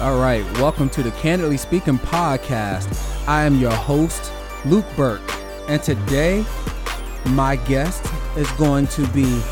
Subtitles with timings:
[0.00, 2.88] All right, welcome to the Candidly Speaking podcast.
[3.28, 4.32] I am your host,
[4.64, 5.20] Luke Burke,
[5.68, 6.42] and today
[7.26, 9.42] my guest is going to be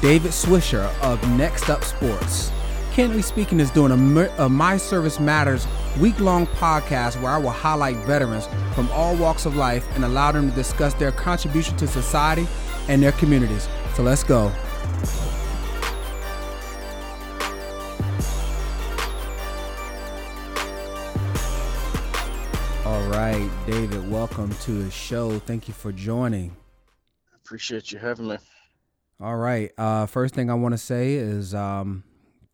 [0.00, 2.50] David Swisher of Next Up Sports.
[2.90, 5.68] Candidly Speaking is doing a, My Service Matters
[6.00, 10.32] week long podcast where I will highlight veterans from all walks of life and allow
[10.32, 12.48] them to discuss their contribution to society
[12.88, 13.68] and their communities.
[13.94, 14.50] So let's go.
[23.72, 25.38] David, welcome to the show.
[25.38, 26.54] Thank you for joining.
[27.34, 28.36] Appreciate you having me.
[29.18, 29.72] All right.
[29.78, 32.04] Uh, first thing I want to say is um,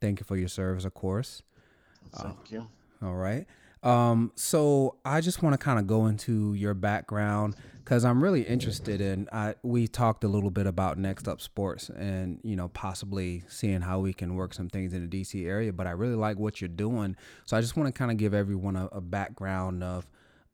[0.01, 1.43] thank you for your service, of course.
[2.15, 2.69] Thank uh, you.
[3.03, 3.47] All right.
[3.83, 8.43] Um, so I just want to kind of go into your background because I'm really
[8.43, 9.29] interested in.
[9.33, 13.81] I we talked a little bit about Next Up Sports and you know possibly seeing
[13.81, 15.73] how we can work some things in the DC area.
[15.73, 18.35] But I really like what you're doing, so I just want to kind of give
[18.35, 20.07] everyone a, a, background of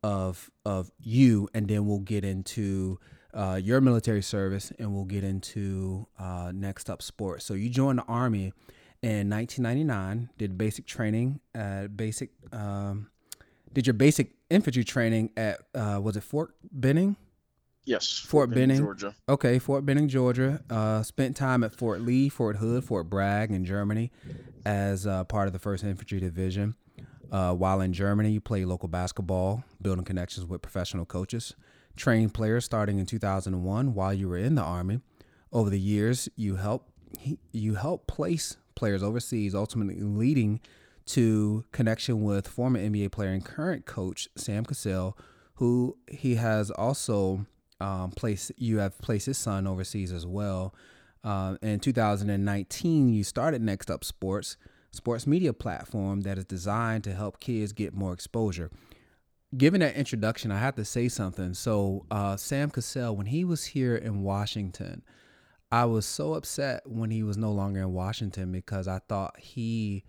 [0.04, 3.00] of of you, and then we'll get into.
[3.32, 7.44] Uh, your military service, and we'll get into uh, next up sports.
[7.44, 8.52] So you joined the army
[9.02, 13.08] in 1999, did basic training at basic um,
[13.72, 17.16] did your basic infantry training at uh, was it Fort Benning?
[17.84, 19.14] Yes, Fort, Fort Benning, Benning, Georgia.
[19.28, 20.62] Okay, Fort Benning, Georgia.
[20.70, 24.10] Uh, spent time at Fort Lee, Fort Hood, Fort Bragg in Germany,
[24.64, 26.76] as uh, part of the First Infantry Division.
[27.34, 31.56] Uh, while in Germany, you play local basketball, building connections with professional coaches,
[31.96, 35.00] trained players starting in 2001 while you were in the Army.
[35.52, 36.92] Over the years, you helped
[37.50, 40.60] you helped place players overseas, ultimately leading
[41.06, 45.18] to connection with former NBA player and current coach Sam Cassell,
[45.54, 47.46] who he has also
[47.80, 48.52] um, placed.
[48.58, 50.72] You have placed his son overseas as well.
[51.24, 54.56] Uh, in 2019, you started Next Up Sports,
[54.94, 58.70] sports media platform that is designed to help kids get more exposure.
[59.56, 61.54] Given that introduction, I have to say something.
[61.54, 65.02] So, uh, Sam Cassell, when he was here in Washington,
[65.70, 70.04] I was so upset when he was no longer in Washington because I thought he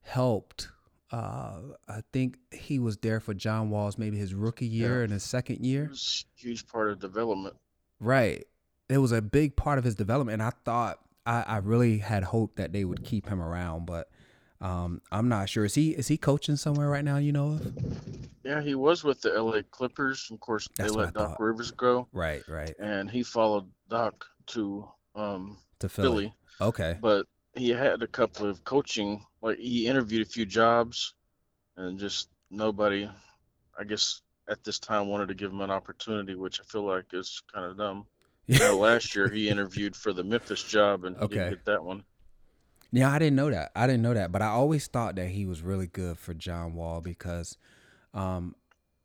[0.00, 0.68] helped.
[1.10, 5.04] Uh, I think he was there for John Wall's maybe his rookie year yeah.
[5.04, 5.90] and his second year.
[6.36, 7.56] Huge part of development.
[8.00, 8.46] Right.
[8.88, 10.34] It was a big part of his development.
[10.34, 14.08] And I thought I, I really had hoped that they would keep him around, but
[14.60, 15.64] um, I'm not sure.
[15.64, 17.16] Is he is he coaching somewhere right now?
[17.16, 17.72] You know of?
[18.44, 20.28] Yeah, he was with the LA Clippers.
[20.30, 21.40] Of course, That's they let Doc thought.
[21.40, 22.08] Rivers go.
[22.12, 22.74] Right, right.
[22.78, 26.06] And he followed Doc to um to Philly.
[26.06, 26.34] Philly.
[26.60, 26.98] Okay.
[27.00, 31.14] But he had a couple of coaching like he interviewed a few jobs
[31.76, 33.08] and just nobody
[33.78, 37.06] I guess at this time wanted to give him an opportunity, which I feel like
[37.12, 38.06] is kind of dumb.
[38.48, 41.34] You know, last year he interviewed for the Memphis job and okay.
[41.34, 42.02] didn't get that one.
[42.90, 43.70] Yeah, I didn't know that.
[43.76, 46.74] I didn't know that, but I always thought that he was really good for John
[46.74, 47.58] Wall because
[48.14, 48.54] um,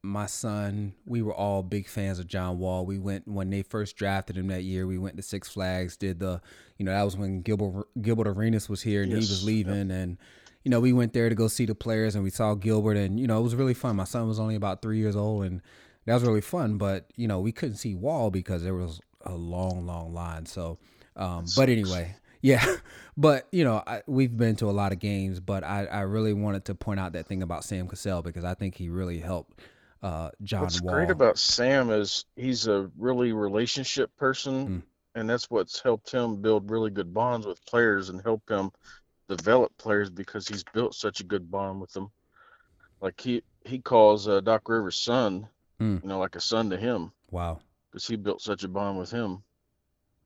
[0.01, 2.85] my son, we were all big fans of John Wall.
[2.85, 4.85] We went when they first drafted him that year.
[4.85, 6.41] We went to Six Flags, did the,
[6.77, 9.23] you know, that was when Gilbert Gilbert Arenas was here and yes.
[9.23, 9.97] he was leaving, yep.
[9.97, 10.17] and
[10.63, 13.19] you know, we went there to go see the players and we saw Gilbert, and
[13.19, 13.95] you know, it was really fun.
[13.95, 15.61] My son was only about three years old, and
[16.05, 16.77] that was really fun.
[16.77, 20.45] But you know, we couldn't see Wall because there was a long, long line.
[20.45, 20.79] So,
[21.15, 22.63] um, but anyway, yeah.
[23.15, 26.33] But you know, I, we've been to a lot of games, but I, I really
[26.33, 29.61] wanted to point out that thing about Sam Cassell because I think he really helped
[30.01, 30.95] uh, John What's Wall.
[30.95, 34.81] great about Sam is he's a really relationship person, mm.
[35.13, 38.71] and that's what's helped him build really good bonds with players and help him
[39.29, 42.09] develop players because he's built such a good bond with them.
[42.99, 45.47] Like he he calls uh, Doc Rivers' son,
[45.79, 46.01] mm.
[46.01, 47.11] you know, like a son to him.
[47.31, 47.59] Wow.
[47.91, 49.43] Because he built such a bond with him.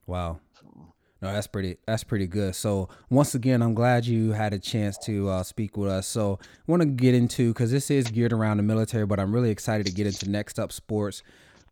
[0.06, 0.40] Wow.
[0.60, 1.78] So, no, that's pretty.
[1.86, 2.56] That's pretty good.
[2.56, 6.08] So once again, I'm glad you had a chance to uh, speak with us.
[6.08, 9.34] So I want to get into because this is geared around the military, but I'm
[9.34, 11.24] really excited to get into next up sports.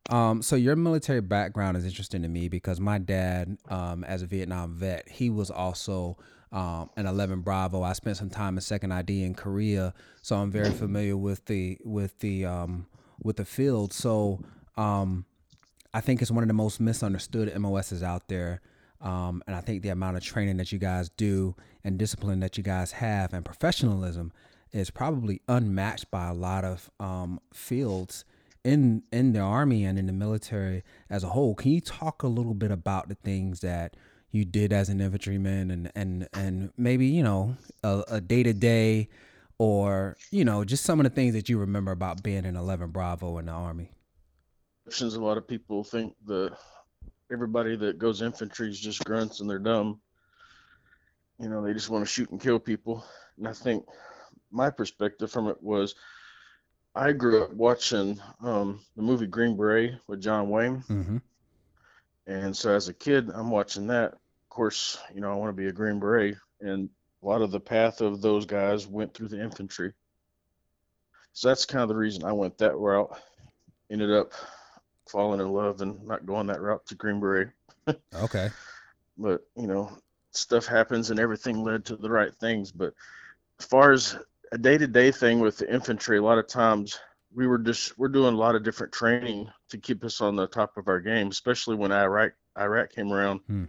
[0.09, 4.27] Um, so your military background is interesting to me because my dad, um, as a
[4.27, 6.17] Vietnam vet, he was also
[6.51, 7.81] um, an 11 Bravo.
[7.83, 11.77] I spent some time in Second ID in Korea, so I'm very familiar with the
[11.83, 12.87] with the um,
[13.21, 13.93] with the field.
[13.93, 14.39] So
[14.77, 15.25] um,
[15.93, 18.61] I think it's one of the most misunderstood MOSs out there.
[19.01, 22.57] Um, and I think the amount of training that you guys do and discipline that
[22.57, 24.31] you guys have and professionalism
[24.71, 28.25] is probably unmatched by a lot of um, fields
[28.63, 31.55] in in the army and in the military as a whole.
[31.55, 33.95] Can you talk a little bit about the things that
[34.31, 39.07] you did as an infantryman and and and maybe you know a day to day
[39.59, 42.89] or you know just some of the things that you remember about being in 11
[42.89, 43.91] Bravo in the army?
[45.01, 46.55] A lot of people think the
[47.31, 49.99] everybody that goes infantry is just grunts and they're dumb.
[51.39, 53.05] You know, they just want to shoot and kill people.
[53.37, 53.85] And I think
[54.51, 55.95] my perspective from it was
[56.95, 60.83] I grew up watching um, the movie Green Beret with John Wayne.
[60.89, 61.17] Mm-hmm.
[62.27, 64.13] And so as a kid, I'm watching that.
[64.13, 66.37] Of course, you know, I want to be a Green Beret.
[66.61, 66.89] And
[67.21, 69.91] a lot of the path of those guys went through the infantry.
[71.33, 73.19] So that's kind of the reason I went that route.
[73.91, 74.31] Ended up
[75.07, 77.49] falling in love and not going that route to Green Beret.
[78.13, 78.49] Okay.
[79.17, 79.97] But, you know,
[80.31, 82.69] stuff happens and everything led to the right things.
[82.69, 82.93] But
[83.61, 84.17] as far as
[84.51, 86.99] a day to day thing with the infantry, a lot of times
[87.33, 90.47] we were just we're doing a lot of different training to keep us on the
[90.47, 93.41] top of our game, especially when Iraq Iraq came around.
[93.47, 93.65] Hmm.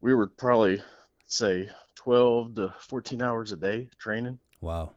[0.00, 0.82] We were probably
[1.26, 4.38] say 12 to 14 hours a day training.
[4.60, 4.92] Wow.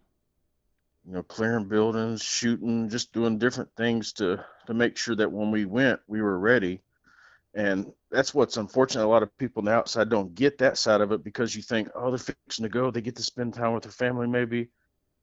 [1.08, 5.52] You know, clearing buildings, shooting, just doing different things to to make sure that when
[5.52, 6.82] we went, we were ready.
[7.54, 9.06] And that's what's unfortunate.
[9.06, 11.62] A lot of people on the outside don't get that side of it because you
[11.62, 12.92] think, oh, they're fixing to go.
[12.92, 14.70] They get to spend time with their family maybe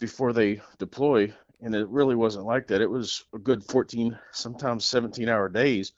[0.01, 1.33] before they deploy.
[1.61, 2.81] And it really wasn't like that.
[2.81, 5.93] It was a good 14, sometimes 17 hour days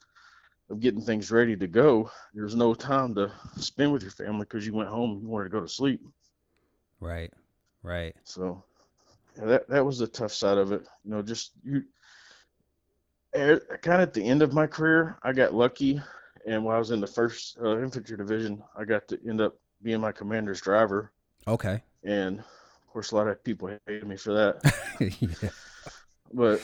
[0.69, 2.11] of getting things ready to go.
[2.33, 5.49] There's no time to spend with your family because you went home, you wanted to
[5.51, 6.01] go to sleep.
[6.99, 7.31] Right.
[7.81, 8.15] Right.
[8.23, 8.63] So
[9.37, 10.81] that that was the tough side of it.
[11.03, 11.83] You know, just you
[13.33, 16.01] kind of at the end of my career, I got lucky,
[16.45, 19.55] and while I was in the first uh, infantry division, I got to end up
[19.81, 21.11] being my commander's driver,
[21.47, 21.81] Okay.
[22.03, 24.73] and of course, a lot of people hated me for that.
[24.99, 25.49] yeah.
[26.33, 26.61] but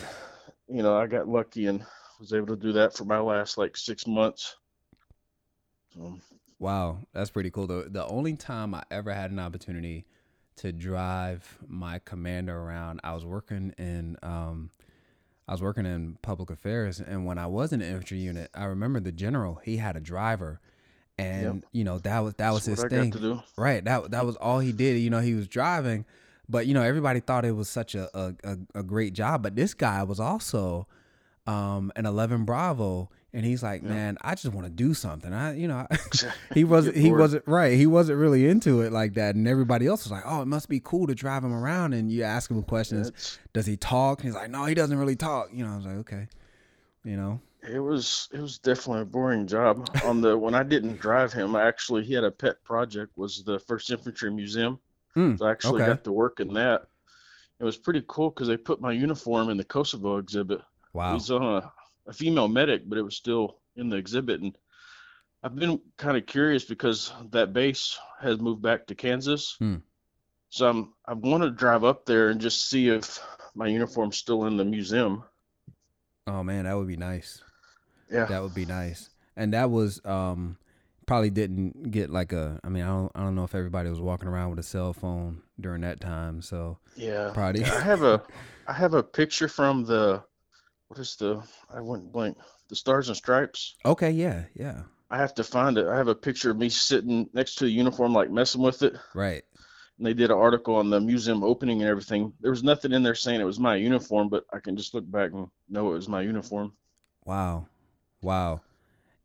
[0.67, 1.85] you know, I got lucky and
[2.19, 4.55] was able to do that for my last like six months.
[5.93, 6.17] So,
[6.59, 7.67] Wow, that's pretty cool.
[7.67, 10.05] The only time I ever had an opportunity
[10.61, 14.69] to drive my commander around, I was working in um
[15.47, 18.65] I was working in public affairs and when I was in the infantry unit, I
[18.65, 20.61] remember the general, he had a driver
[21.17, 23.09] and you know, that was that was that's his thing.
[23.09, 23.43] got to do.
[23.57, 23.83] Right.
[23.83, 24.99] That that was all he did.
[24.99, 26.05] You know, he was driving,
[26.47, 29.43] but you know, everybody thought it was such a a, a, a great job.
[29.43, 30.87] But this guy was also
[31.47, 33.89] um an eleven Bravo, and he's like, Yeah.
[33.89, 35.31] man, I just want to do something.
[35.33, 35.87] I, you know,
[36.53, 37.77] he wasn't he wasn't right.
[37.77, 40.69] He wasn't really into it like that, and everybody else was like, oh, it must
[40.69, 41.93] be cool to drive him around.
[41.93, 44.21] And you ask him questions, It's- does he talk?
[44.21, 45.49] He's like, no, he doesn't really talk.
[45.53, 46.27] You know, I was like, okay,
[47.03, 49.89] you know, It was it was definitely a boring job.
[50.05, 53.43] On the when I didn't drive him, I actually he had a pet project was
[53.43, 54.79] the First Infantry Museum.
[55.13, 55.91] Hmm, So I actually okay.
[55.91, 56.87] got to work in that.
[57.59, 60.59] It was pretty cool because they put my uniform in the Kosovo exhibit.
[60.59, 61.71] It wow, was on a,
[62.07, 64.41] a female medic, but it was still in the exhibit.
[64.41, 64.57] And
[65.43, 69.55] I've been kind of curious because that base has moved back to Kansas.
[69.59, 69.77] Hmm.
[70.49, 73.19] So I'm I want to drive up there and just see if
[73.55, 75.23] my uniform's still in the museum.
[76.27, 77.41] oh man, that would be nice.
[78.11, 78.25] Yeah.
[78.25, 79.09] That would be nice.
[79.37, 80.57] And that was um
[81.05, 83.99] probably didn't get like a I mean, I don't I don't know if everybody was
[84.01, 86.41] walking around with a cell phone during that time.
[86.41, 87.31] So Yeah.
[87.33, 88.21] probably I have a
[88.67, 90.21] I have a picture from the
[90.91, 91.41] what is the
[91.73, 93.75] I went blank the Stars and Stripes.
[93.85, 94.81] Okay, yeah, yeah.
[95.09, 95.87] I have to find it.
[95.87, 98.97] I have a picture of me sitting next to the uniform, like messing with it.
[99.15, 99.41] Right.
[99.97, 102.33] And they did an article on the museum opening and everything.
[102.41, 105.09] There was nothing in there saying it was my uniform, but I can just look
[105.09, 106.73] back and know it was my uniform.
[107.23, 107.67] Wow.
[108.21, 108.59] Wow.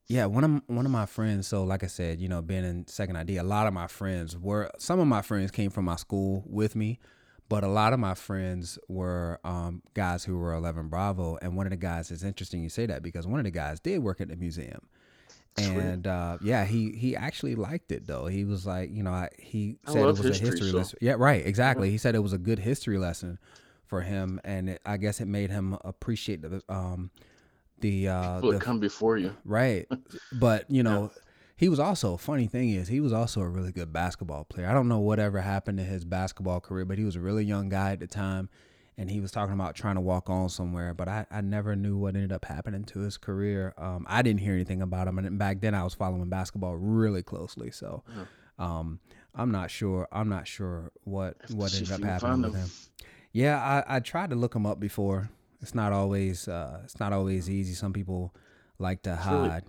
[0.06, 2.86] Yeah, one of one of my friends, so like I said, you know, being in
[2.86, 5.96] second ID, a lot of my friends were some of my friends came from my
[5.96, 7.00] school with me,
[7.48, 11.38] but a lot of my friends were um, guys who were 11 Bravo.
[11.40, 13.80] And one of the guys, it's interesting you say that because one of the guys
[13.80, 14.80] did work at the museum.
[15.58, 18.26] And uh, yeah, he he actually liked it though.
[18.26, 20.70] He was like, you know, I, he I said it love was a history, history
[20.70, 20.98] so- lesson.
[21.00, 21.90] Yeah, right, exactly.
[21.90, 23.38] He said it was a good history lesson
[23.86, 27.10] for him, and it, I guess it made him appreciate the um
[27.80, 29.34] the uh People the that come before you.
[29.46, 29.86] right.
[30.32, 31.10] But you know,
[31.56, 34.68] he was also funny thing is he was also a really good basketball player.
[34.68, 37.68] I don't know whatever happened to his basketball career, but he was a really young
[37.68, 38.48] guy at the time.
[38.98, 41.98] And he was talking about trying to walk on somewhere, but I, I never knew
[41.98, 43.74] what ended up happening to his career.
[43.76, 47.22] Um, I didn't hear anything about him, and back then I was following basketball really
[47.22, 47.70] closely.
[47.70, 48.04] So,
[48.58, 49.00] um,
[49.34, 50.08] I'm not sure.
[50.10, 52.70] I'm not sure what what ended up happening with him.
[53.32, 55.28] Yeah, I, I tried to look him up before.
[55.60, 57.74] It's not always uh, it's not always easy.
[57.74, 58.34] Some people
[58.78, 59.64] like to really- hide.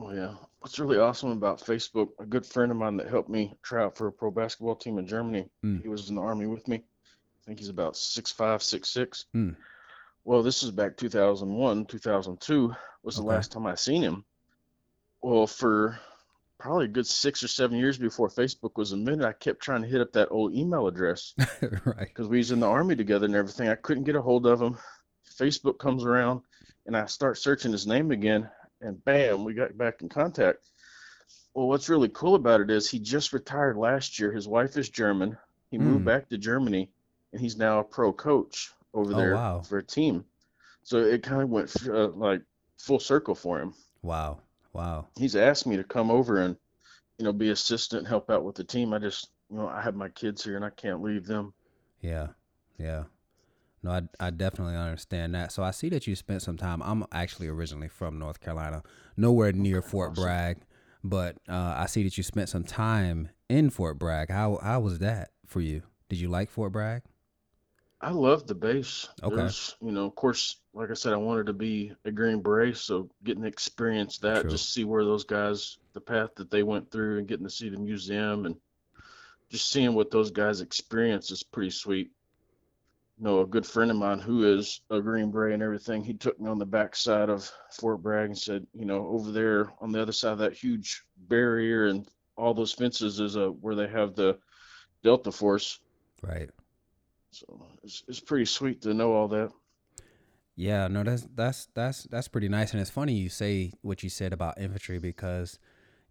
[0.00, 0.34] Oh yeah.
[0.60, 3.96] What's really awesome about Facebook, a good friend of mine that helped me try out
[3.96, 5.48] for a pro basketball team in Germany.
[5.64, 5.82] Mm.
[5.82, 6.76] He was in the army with me.
[6.76, 9.26] I think he's about six five, six six.
[9.34, 9.56] Mm.
[10.24, 13.28] Well, this is back 2001, 2002 was the Okay.
[13.28, 14.24] last time I seen him.
[15.22, 15.98] Well, for
[16.58, 19.88] probably a good six or seven years before Facebook was invented, I kept trying to
[19.88, 22.08] hit up that old email address right.
[22.08, 23.68] because we was in the army together and everything.
[23.68, 24.76] I couldn't get a hold of him.
[25.38, 26.42] Facebook comes around
[26.86, 28.48] and I start searching his name again,
[28.80, 30.58] and bam, we got back in contact.
[31.54, 34.32] Well, what's really cool about it is he just retired last year.
[34.32, 35.36] His wife is German.
[35.70, 36.06] He moved Mm.
[36.06, 36.90] back to Germany,
[37.32, 39.60] and he's now a pro coach over Oh, there wow.
[39.62, 40.24] for a team.
[40.82, 42.42] So it kind of went uh, like
[42.78, 43.74] full circle for him.
[44.02, 44.40] Wow.
[44.72, 45.08] Wow.
[45.16, 46.56] He's asked me to come over and
[47.18, 48.94] you know be assistant, help out with the team.
[48.94, 51.52] I just you know I have my kids here and I can't leave them.
[52.00, 52.28] Yeah.
[52.78, 53.04] Yeah.
[53.82, 55.52] No, I, I definitely understand that.
[55.52, 56.82] So I see that you spent some time.
[56.82, 58.82] I'm actually originally from North Carolina,
[59.16, 60.14] nowhere near Fort.
[60.14, 60.58] Bragg,
[61.02, 64.30] but uh, I see that you spent some time in Fort Bragg.
[64.30, 65.82] How how was that for you?
[66.08, 67.02] Did you like Fort Bragg?
[68.02, 69.08] I love the base.
[69.22, 69.36] Okay.
[69.36, 72.76] There's, you know, of course, like I said, I wanted to be a Green Beret,
[72.78, 74.50] so getting to experience that, True.
[74.50, 77.68] just see where those guys, the path that they went through, and getting to see
[77.68, 78.56] the museum, and
[79.50, 82.10] just seeing what those guys experience is pretty sweet.
[83.20, 86.14] You know, a good friend of mine who is a Green Beret and everything, he
[86.14, 89.92] took me on the backside of Fort Bragg and said, you know, over there on
[89.92, 92.08] the other side of that huge barrier and
[92.38, 94.38] all those fences is a where they have the
[95.02, 95.80] Delta Force.
[96.22, 96.48] Right.
[97.30, 99.50] So it's it's pretty sweet to know all that.
[100.56, 104.08] Yeah, no, that's that's that's that's pretty nice, and it's funny you say what you
[104.08, 105.58] said about infantry because,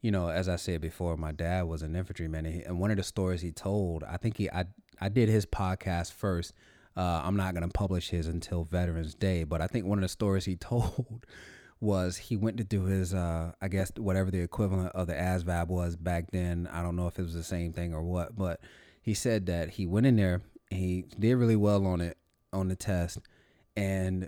[0.02, 2.92] you know, as I said before, my dad was an infantryman, and, he, and one
[2.92, 4.66] of the stories he told, I think he I
[5.02, 6.54] I did his podcast first.
[7.00, 10.10] Uh, I'm not gonna publish his until Veterans Day, but I think one of the
[10.10, 11.26] stories he told
[11.80, 15.68] was he went to do his uh I guess whatever the equivalent of the ASVAB
[15.70, 16.68] was back then.
[16.72, 18.60] I don't know if it was the same thing or what, but
[19.02, 22.18] he said that he went in there, he did really well on it
[22.52, 23.20] on the test,
[23.78, 24.28] and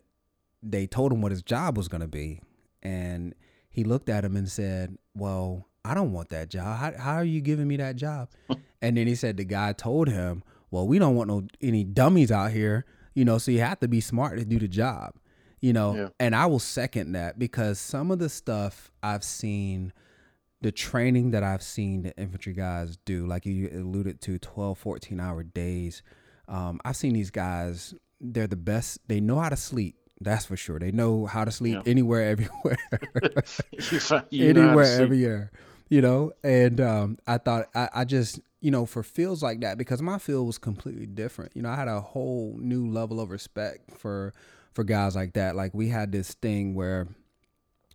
[0.64, 2.42] they told him what his job was going to be.
[2.82, 3.36] And
[3.70, 6.78] he looked at him and said, Well, I don't want that job.
[6.78, 8.30] How, how are you giving me that job?
[8.82, 12.32] and then he said, The guy told him, Well, we don't want no any dummies
[12.32, 15.16] out here, you know, so you have to be smart to do the job,
[15.60, 15.96] you know.
[15.96, 16.08] Yeah.
[16.20, 19.92] And I will second that because some of the stuff I've seen,
[20.62, 25.20] the training that I've seen the infantry guys do, like you alluded to, 12, 14
[25.20, 26.02] hour days.
[26.48, 29.00] Um, I've seen these guys, they're the best.
[29.08, 29.96] They know how to sleep.
[30.24, 30.78] That's for sure.
[30.80, 31.82] They know how to sleep Yeah.
[31.92, 32.78] anywhere, everywhere,
[34.30, 35.52] You anywhere, everywhere.
[35.90, 39.78] You know, and um, I thought I, I just you know for fields like that
[39.78, 41.52] because my field was completely different.
[41.56, 44.34] You know, I had a whole new level of respect for
[44.74, 45.56] for guys like that.
[45.56, 47.08] Like we had this thing where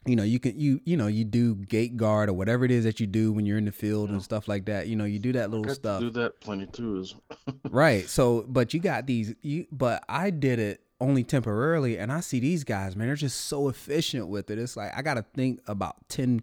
[0.05, 2.85] you know you can you you know you do gate guard or whatever it is
[2.85, 4.89] that you do when you're in the field and stuff like that.
[4.89, 6.01] You know, you do that little stuff.
[6.01, 7.01] do that plenty too.
[7.01, 7.15] Is
[7.71, 8.09] Right.
[8.09, 11.99] So, but you got these, you, but I did it only temporarily.
[11.99, 14.59] And I see these guys, man, they're just so efficient with it.
[14.59, 16.43] It's like, I got to think about 10,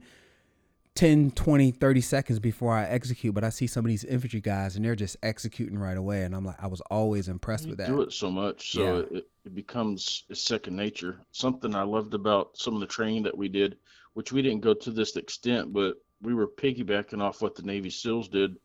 [0.95, 3.33] 10, 20, 30 seconds before I execute.
[3.33, 6.23] But I see some of these infantry guys and they're just executing right away.
[6.23, 7.87] And I'm like, I was always impressed you with that.
[7.87, 9.17] do it so much, so Yeah.
[9.17, 11.19] it, it becomes second nature.
[11.31, 13.77] Something I loved about some of the training that we did,
[14.13, 17.89] which we didn't go to this extent, but we were piggybacking off what the Navy
[17.89, 18.55] SEALs did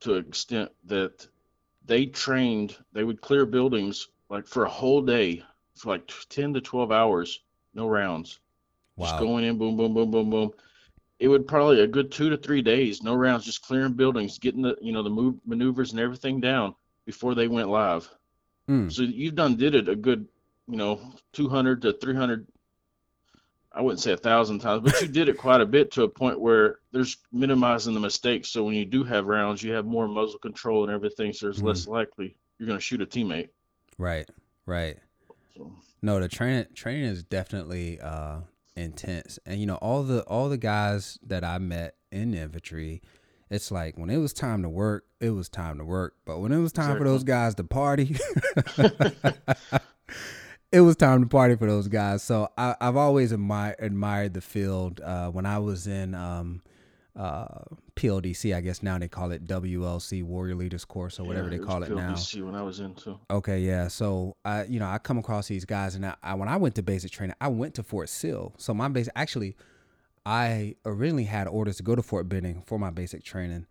[0.00, 1.26] to an extent that
[1.86, 2.76] they trained.
[2.92, 5.42] They would clear buildings like for a whole day,
[5.74, 7.40] for like ten to twelve hours,
[7.74, 8.40] no rounds.
[8.98, 10.50] Just going in, boom, boom, boom, boom, boom.
[11.18, 14.62] It would probably a good two to three days, no rounds, just clearing buildings, getting
[14.62, 16.74] the you know the move maneuvers and everything down
[17.06, 18.08] before they went live.
[18.68, 18.92] Mm.
[18.92, 20.26] So you've done did it a good,
[20.68, 21.00] you know,
[21.32, 22.46] two hundred to three hundred.
[23.72, 26.08] I wouldn't say a thousand times, but you did it quite a bit to a
[26.08, 28.48] point where there's minimizing the mistakes.
[28.48, 31.62] So when you do have rounds, you have more muzzle control and everything, so it's
[31.62, 33.48] less likely you're going to shoot a teammate.
[33.98, 34.28] Right.
[34.66, 34.98] Right.
[35.56, 38.40] So No, the training training is definitely uh
[38.76, 39.38] intense.
[39.46, 43.02] And you know, all the all the guys that I met in infantry,
[43.50, 46.14] it's like when it was time to work, it was time to work.
[46.24, 48.16] But when it was time for those guys to party,
[50.72, 52.22] it was time to party for those guys.
[52.22, 55.00] So I, I've always admired admired the field.
[55.00, 56.62] Uh, when I was in um,
[57.16, 57.46] uh,
[57.94, 61.64] PLDC, I guess now they call it WLC Warrior Leaders Course or whatever yeah, they
[61.64, 62.12] call it now.
[62.12, 63.18] PLDC when I was into.
[63.30, 63.88] Okay, yeah.
[63.88, 66.74] So I, you know, I come across these guys, and I, I when I went
[66.74, 68.52] to basic training, I went to Fort Sill.
[68.58, 69.56] So my base actually,
[70.26, 73.66] I originally had orders to go to Fort Benning for my basic training.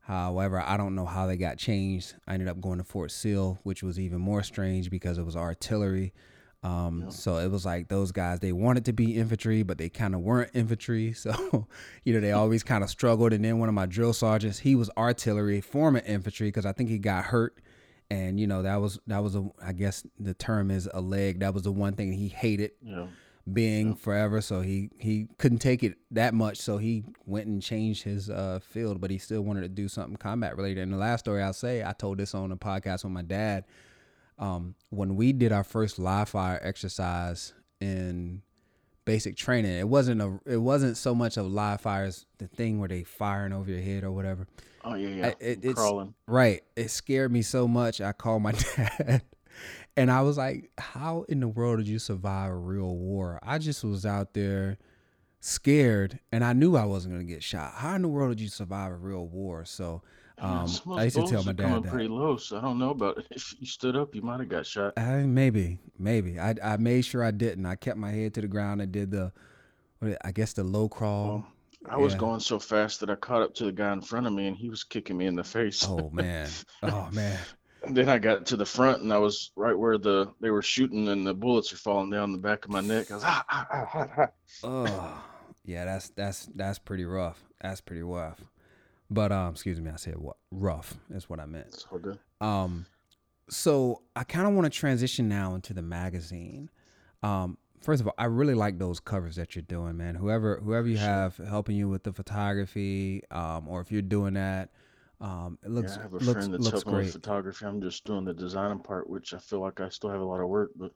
[0.00, 2.14] However, I don't know how they got changed.
[2.28, 5.36] I ended up going to Fort Sill, which was even more strange because it was
[5.36, 6.14] artillery.
[6.62, 10.14] Um, So it was like those guys, they wanted to be infantry, but they kind
[10.14, 11.12] of weren't infantry.
[11.16, 11.66] So,
[12.04, 13.32] you know, they always kind of struggled.
[13.32, 16.88] And then one of my drill sergeants, he was artillery, former infantry, because I think
[16.90, 17.58] he got hurt.
[18.10, 21.40] And, you know, that was, that was, a, I guess the term is a leg.
[21.40, 23.06] That was the one thing he hated Yeah.
[23.52, 24.40] being forever.
[24.40, 26.58] So he, he couldn't take it that much.
[26.58, 30.16] So he went and changed his uh, field, but he still wanted to do something
[30.16, 30.82] combat related.
[30.82, 33.64] And the last story I'll say, I told this on a podcast with my dad
[34.38, 38.42] um, when we did our first live fire exercise in
[39.04, 39.78] basic training.
[39.78, 43.52] It wasn't a it wasn't so much of live fires, the thing where they firing
[43.52, 44.46] over your head or whatever.
[44.84, 45.26] Oh yeah, yeah.
[45.28, 46.14] I- it- it's Crawling.
[46.26, 46.62] right.
[46.76, 48.00] It scared me so much.
[48.00, 49.22] I called my dad,
[49.96, 53.58] and I was like, "How in the world did you survive a real war?" I
[53.58, 54.76] just was out there
[55.40, 57.74] scared, and I knew I wasn't gonna get shot.
[57.74, 59.64] How in the world did you survive a real war?
[59.64, 60.02] So,
[60.38, 60.66] um,
[60.96, 61.90] I used to tell my dad that.
[61.90, 63.26] pretty low, so I don't know about it.
[63.30, 64.94] if you stood up, you might have got shot.
[64.96, 66.38] I, maybe, maybe.
[66.38, 67.66] I I made sure I didn't.
[67.66, 69.32] I kept my head to the ground and did the,
[70.00, 71.28] what, I guess the low crawl.
[71.28, 71.46] Well,
[71.88, 72.18] I was Yeah.
[72.18, 74.56] going so fast that I caught up to the guy in front of me, and
[74.56, 75.86] he was kicking me in the face.
[75.88, 76.48] Oh man.
[76.82, 77.38] Oh man.
[77.82, 80.62] And then I got to the front, and I was right where the they were
[80.62, 83.10] shooting, and the bullets were falling down the back of my neck.
[83.10, 84.28] I was ah, ah, ah, ah, ah.
[84.62, 85.24] Oh,
[85.64, 85.84] yeah.
[85.84, 87.42] That's that's that's pretty rough.
[87.60, 88.40] That's pretty rough.
[89.10, 89.90] But um, excuse me.
[89.90, 91.66] I said what rough is what I meant.
[91.68, 91.86] It's.
[92.40, 92.86] Um,
[93.48, 96.70] so I kind of want to transition now into the magazine.
[97.22, 100.14] Um, first of all, I really like those covers that you're doing, man.
[100.16, 101.06] Whoever whoever you Sure.
[101.06, 104.70] have helping you with the photography, um, or if you're doing that,
[105.20, 107.64] um, it looks yeah, I have a looks friend that's looks helping with photography.
[107.64, 110.40] I'm just doing the designing part, which I feel like I still have a lot
[110.40, 110.94] of work, but it's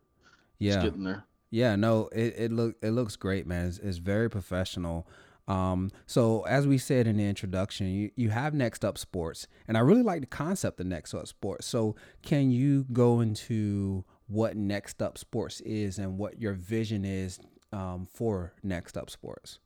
[0.58, 0.82] Yeah.
[0.82, 1.24] getting there.
[1.52, 3.66] Yeah, no, it it look it looks great, man.
[3.66, 5.06] It's, it's very professional.
[5.50, 9.76] Um, so as we said in the introduction, you, you have Next Up Sports, and
[9.76, 11.66] I really like the concept of Next Up Sports.
[11.66, 17.40] So can you go into what Next Up Sports is and what your vision is
[17.72, 19.58] um, for Next Up Sports?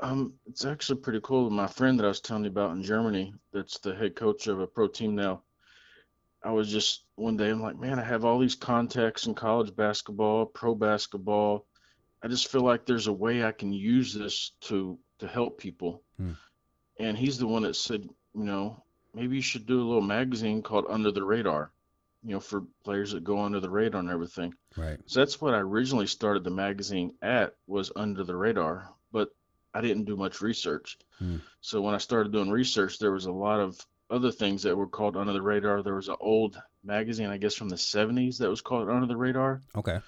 [0.00, 1.48] Um, it's actually pretty cool.
[1.50, 4.58] My friend that I was telling you about in Germany, that's the head coach of
[4.58, 5.42] a pro team now.
[6.42, 9.76] I was just one day, I'm like, man, I have all these contacts in college
[9.76, 11.66] basketball, pro basketball.
[12.22, 16.02] I just feel like there's a way I can use this to to help people.
[16.16, 16.32] Hmm.
[16.98, 18.82] And he's the one that said, you know,
[19.14, 21.70] maybe you should do a little magazine called Under the Radar,
[22.22, 24.54] you know, for players that go under the radar and everything.
[24.76, 24.98] Right.
[25.06, 29.30] So that's what I originally started the magazine at was under the radar, but
[29.72, 30.98] I didn't do much research.
[31.18, 31.36] Hmm.
[31.60, 33.78] So when I started doing research, there was a lot of
[34.10, 35.82] other things that were called under the radar.
[35.82, 39.16] There was an old magazine, I guess from the 70s that was called Under the
[39.16, 39.60] Radar.
[39.76, 40.00] Okay.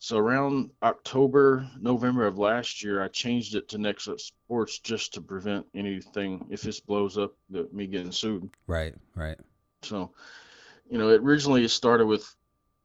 [0.00, 5.14] So around October, November of last year, I changed it to Next Up Sports just
[5.14, 8.48] to prevent anything if this blows up, that me getting sued.
[8.66, 8.94] Right.
[9.16, 9.38] Right.
[9.82, 10.12] So,
[10.88, 12.32] you know, it originally started with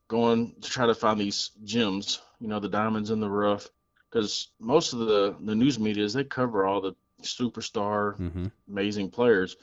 [0.08, 3.70] going to try to find these gems, you know, the diamonds in the rough,
[4.10, 8.48] because most of the the news media is they cover all the superstar, Mm-hmm.
[8.70, 9.56] amazing players,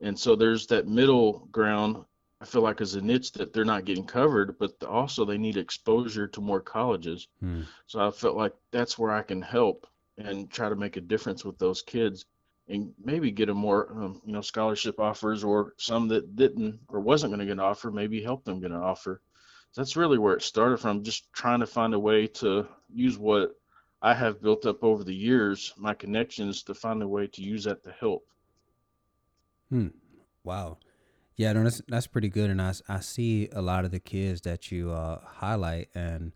[0.00, 2.04] and so there's that middle ground.
[2.40, 5.56] I feel like is a niche that they're not getting covered, but also they need
[5.56, 7.28] exposure to more colleges.
[7.40, 7.62] Hmm.
[7.86, 9.86] So I felt like that's where I can help
[10.18, 12.26] and try to make a difference with those kids
[12.68, 17.00] and maybe get them more, um, you know, scholarship offers or some that didn't or
[17.00, 19.22] wasn't going to get an offer, maybe help them get an offer.
[19.72, 23.16] So that's really where it started from, just trying to find a way to use
[23.18, 23.58] what
[24.02, 27.64] I have built up over the years, my connections, to find a way to use
[27.64, 28.26] that to help.
[29.70, 29.88] Hmm
[30.46, 30.78] wow.
[31.36, 34.40] Yeah, no, that's that's pretty good, and I, I see a lot of the kids
[34.42, 36.32] that you uh, highlight, and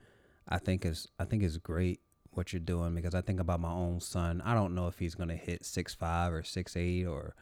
[0.48, 2.00] I think it's I think it's great
[2.32, 4.42] what you're doing because I think about my own son.
[4.44, 7.34] I don't know if he's gonna hit six five or six eight or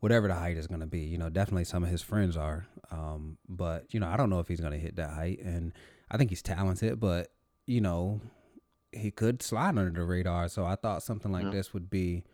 [0.00, 1.00] whatever the height is gonna be.
[1.00, 4.40] You know, definitely some of his friends are, um, but you know, I don't know
[4.40, 5.72] if he's gonna hit that height, and
[6.10, 7.28] I think he's talented, but
[7.66, 8.20] you know,
[8.92, 10.48] he could slide under the radar.
[10.48, 11.50] So I thought something like Yeah.
[11.50, 12.24] this would be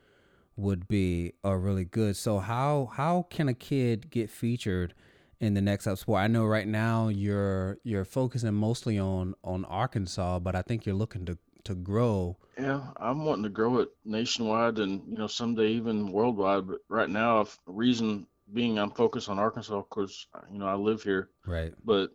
[0.57, 2.17] would be uh, really good.
[2.17, 4.95] So how how can a kid get featured
[5.41, 6.21] in the next up sport?
[6.21, 10.95] I know right now you're you're focusing mostly on on Arkansas, but I think you're
[10.95, 12.37] looking to to grow.
[12.59, 16.67] Yeah, I'm wanting to grow it nationwide and, you know, someday even worldwide.
[16.67, 21.31] But right now, reason being I'm focused on Arkansas because, you know, I live here.
[21.47, 21.73] Right.
[21.85, 22.11] But,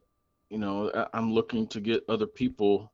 [0.49, 2.91] you know, I- I'm looking to get other people,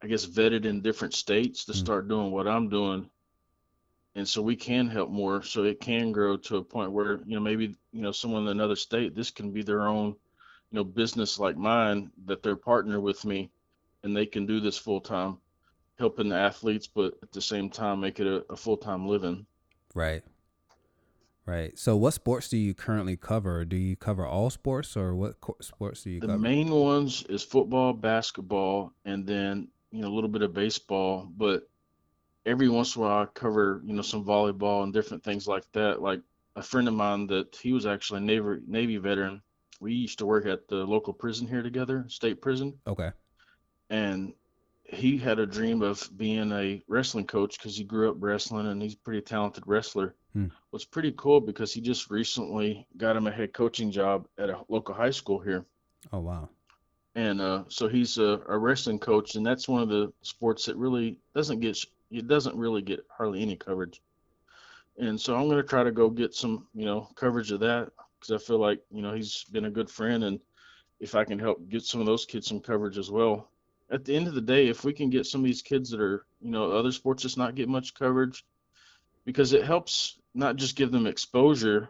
[0.00, 1.76] I guess, vetted in different states to Mm.
[1.76, 3.10] start doing what I'm doing.
[4.14, 7.34] And so we can help more so it can grow to a point where, you
[7.34, 10.84] know, maybe, you know, someone in another state, this can be their own, you know,
[10.84, 13.50] business like mine that they're partner with me
[14.02, 15.38] and they can do this full time,
[15.98, 19.46] helping the athletes, but at the same time make it a, a full time living.
[19.94, 20.22] Right.
[21.44, 21.76] Right.
[21.78, 23.64] So what sports do you currently cover?
[23.64, 26.38] Do you cover all sports or what co- sports do you The cover?
[26.38, 31.68] main ones is football, basketball, and then, you know, a little bit of baseball, but
[32.46, 35.64] every once in a while I cover, you know, some volleyball and different things like
[35.72, 36.02] that.
[36.02, 36.20] Like
[36.56, 39.42] a friend of mine that he was actually a Navy Navy veteran.
[39.80, 43.10] We used to work at the local prison here together, state prison, okay.
[43.90, 44.32] and
[44.84, 48.80] he had a dream of being a wrestling coach because he grew up wrestling and
[48.80, 50.14] he's a pretty talented wrestler.
[50.34, 50.46] Hmm.
[50.70, 54.60] What's pretty cool because he just recently got him a head coaching job at a
[54.68, 55.64] local high school here.
[56.12, 56.48] Oh wow.
[57.14, 60.76] and uh, so he's a, a, wrestling coach, and that's one of the sports that
[60.76, 61.76] really doesn't get
[62.12, 64.02] it doesn't really get hardly any coverage.
[64.98, 68.32] And so I'm gonna try to go get some you know coverage of that because
[68.32, 70.40] I feel like you know he's been a good friend, and
[71.00, 73.48] if I can help get some of those kids some coverage as well.
[73.90, 76.00] At the end of the day, if we can get some of these kids that
[76.00, 78.44] are you know other sports just not get much coverage,
[79.24, 81.88] because it helps not just give them exposure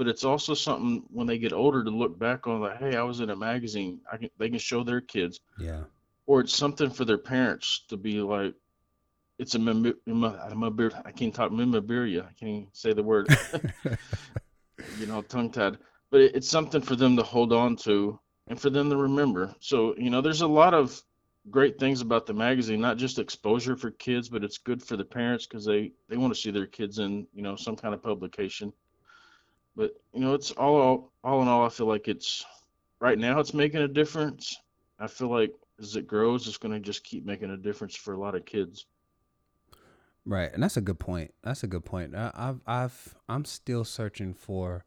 [0.00, 3.02] but it's also something when they get older to look back on like hey i
[3.02, 5.82] was in a magazine i can they can show their kids yeah
[6.26, 8.54] or it's something for their parents to be like
[9.40, 9.94] it's a mem-
[11.06, 12.28] i can't talk memorabilia.
[12.28, 13.26] I can't say the word.
[14.98, 15.76] You know tongue tied.
[16.10, 19.54] But it's something for them to hold on to and for them to remember.
[19.60, 21.02] So you know there's a lot of
[21.50, 25.04] great things about the magazine not just exposure for kids but it's good for the
[25.04, 28.02] parents because they they want to see their kids in you know some kind of
[28.02, 28.72] publication.
[29.76, 32.44] But you know, it's all all in all, I feel like it's
[33.00, 34.56] right now it's making a difference.
[34.98, 38.14] I feel like as it grows, it's going to just keep making a difference for
[38.14, 38.86] a lot of kids.
[40.26, 41.32] Right, and that's a good point.
[41.42, 42.14] That's a good point.
[42.14, 44.84] I, have I've I'm still searching for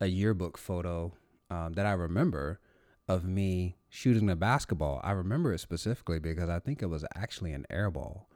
[0.00, 1.12] a yearbook photo
[1.50, 2.60] um, that I remember
[3.08, 5.00] of me shooting the basketball.
[5.04, 8.28] I remember it specifically because I think it was actually an air ball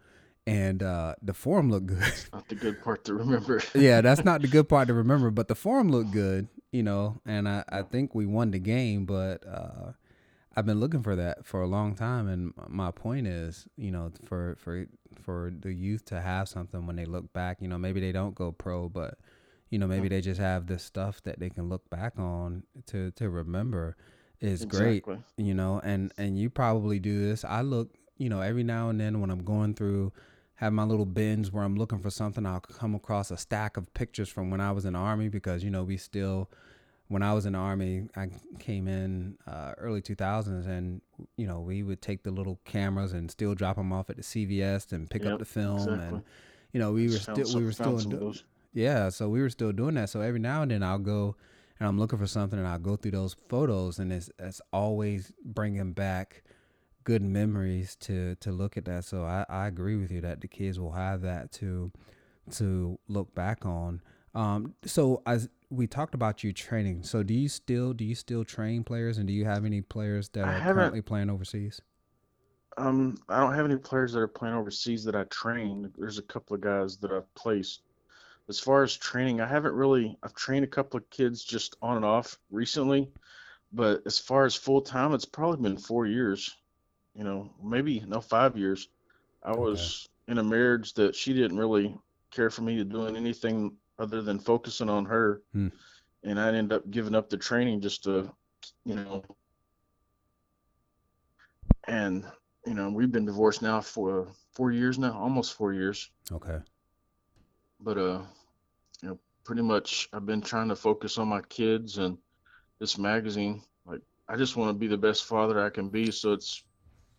[0.49, 2.15] and uh, the form looked good.
[2.33, 3.63] not the good part to remember.
[3.75, 7.21] yeah, that's not the good part to remember, but the form looked good, you know.
[7.27, 9.93] And I, I think we won the game, but uh,
[10.59, 12.27] I've been looking for that for a long time.
[12.27, 14.87] And my point is, you know, for for
[15.23, 18.35] for the youth to have something when they look back, you know, maybe they don't
[18.35, 19.19] go pro, but
[19.71, 23.13] you know, maybe they just have this stuff that they can look back on to
[23.13, 23.97] to remember
[24.41, 25.01] is exactly.
[25.01, 25.81] great, you know.
[25.85, 27.45] And and you probably do this.
[27.45, 30.13] I look, you know, every now and then when I'm going through
[30.57, 32.45] have my little bins where I'm looking for something.
[32.45, 35.63] I'll come across a stack of pictures from when I was in the army because
[35.63, 36.51] you know we still,
[37.09, 41.01] when I was in the army, I came in uh, early 2000s, and
[41.37, 44.23] you know we would take the little cameras and still drop them off at the
[44.23, 46.07] CVS and pick yep, up the film, exactly.
[46.07, 46.23] and
[46.73, 48.35] you know we were still we were still do-
[48.75, 50.11] yeah, so we were still doing that.
[50.11, 51.35] So every now and then I'll go
[51.81, 55.33] and I'm looking for something, and I'll go through those photos, and it's it's always
[55.45, 56.43] bringing back
[57.05, 59.05] good memories to to look at that.
[59.05, 61.91] So I, I agree with you that the kids will have that to
[62.53, 64.03] to look back on.
[64.35, 68.45] Um, so as we talked about you training, so do you still do you still
[68.45, 71.81] train players, and do you have any players that are currently playing overseas?
[72.77, 75.93] Um, I don't have any players that are playing overseas that I train.
[75.99, 77.83] There's a couple of guys that I've placed.
[78.49, 80.17] As far as training, I haven't really.
[80.23, 83.11] I've trained a couple of kids just on and off recently,
[83.73, 86.57] but as far as full time, it's probably been four years
[87.19, 88.89] you know, maybe no five years.
[89.43, 89.61] I okay.
[89.61, 91.95] was in a marriage that she didn't really
[92.31, 95.69] care for me to doing anything other than focusing on her, hmm.
[96.23, 98.31] and I ended up giving up the training just to,
[98.85, 99.25] you know,
[101.87, 102.25] and
[102.67, 106.11] you know we've been divorced now for four years now, almost four years.
[106.31, 106.59] Okay.
[107.81, 108.21] But uh,
[109.03, 112.19] you know, pretty much I've been trying to focus on my kids and
[112.79, 113.63] this magazine.
[113.87, 116.65] Like I just want to be the best father I can be, so it's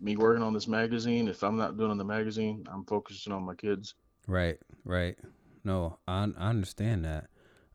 [0.01, 3.55] me working on this magazine, if I'm not doing the magazine, I'm focusing on my
[3.55, 3.95] kids.
[4.27, 5.17] Right, right.
[5.63, 7.27] No, I I understand that.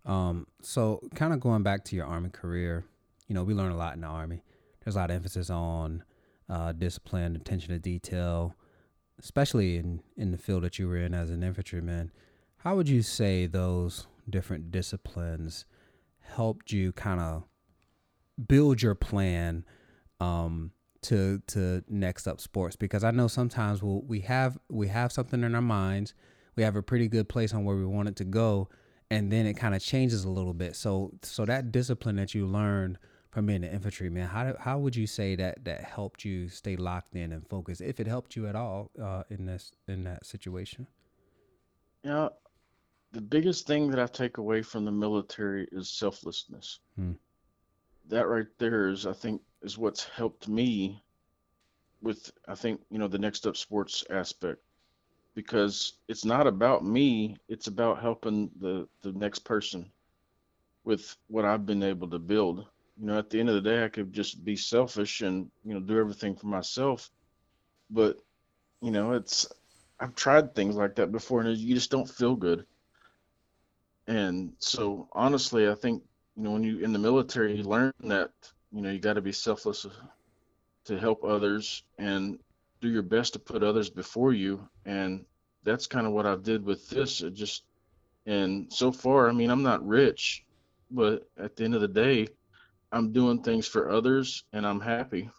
[0.05, 2.85] Um, so kind of going back to your army career,
[3.27, 4.43] you know, we learn a lot in the army.
[4.85, 6.05] There's a lot of emphasis on
[6.49, 8.55] uh, discipline, attention to detail,
[9.19, 12.13] especially in in the field that you were in as an infantryman.
[12.59, 15.65] How would you say those different disciplines
[16.21, 17.45] helped you kind of
[18.49, 19.65] build your plan
[20.21, 25.13] um, to to next up sports because I know sometimes we'll, we have we have
[25.13, 26.15] something in our minds,
[26.57, 28.69] we have a pretty good place on where we want it to go,
[29.11, 30.77] and then it kind of changes a little bit.
[30.77, 32.99] So so that discipline that you learned
[33.31, 37.15] from being an infantryman, how how would you say that that helped you stay locked
[37.15, 40.87] in and focused, if it helped you at all uh, in this in that situation?
[42.05, 42.29] Yeah,
[43.13, 46.81] the biggest thing that I take away from the military is selflessness.
[46.97, 47.13] Hmm.
[48.09, 51.03] That right there is, I think, is what's helped me
[52.03, 54.63] with I think you know the next up sports aspect
[55.35, 59.91] because it's not about me it's about helping the the next person
[60.85, 62.67] with what I've been able to build.
[62.99, 65.75] You know at the end of the day I could just be selfish and you
[65.75, 67.11] know do everything for myself
[67.91, 68.19] but
[68.81, 69.47] you know it's
[69.99, 72.67] I've tried things like that before and you just don't feel good.
[74.07, 76.03] And so honestly I think
[76.37, 78.31] you know when you in the military you learn that
[78.73, 79.87] you know you got to be selfless
[80.85, 82.39] to help others and
[82.85, 85.25] do your best to put others before you and
[85.65, 87.65] that's kind of what i did with this it just
[88.27, 90.45] and so far i mean i'm not rich
[90.91, 92.27] but at the end of the day
[92.93, 95.31] i'm doing things for others and i'm happy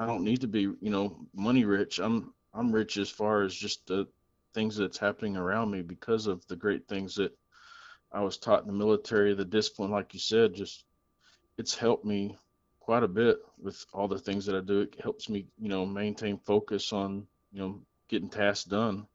[0.00, 1.98] I don't need to be, you know, money rich.
[1.98, 4.08] I'm I'm rich as far as just the
[4.54, 7.36] things that's happening around me because of the great things that
[8.10, 10.84] I was taught in the military, the discipline, like you said, just
[11.58, 12.34] it's helped me
[12.90, 14.80] quite a bit with all the things that I do.
[14.80, 19.06] It helps me, you know, maintain focus on, you know, getting tasks done.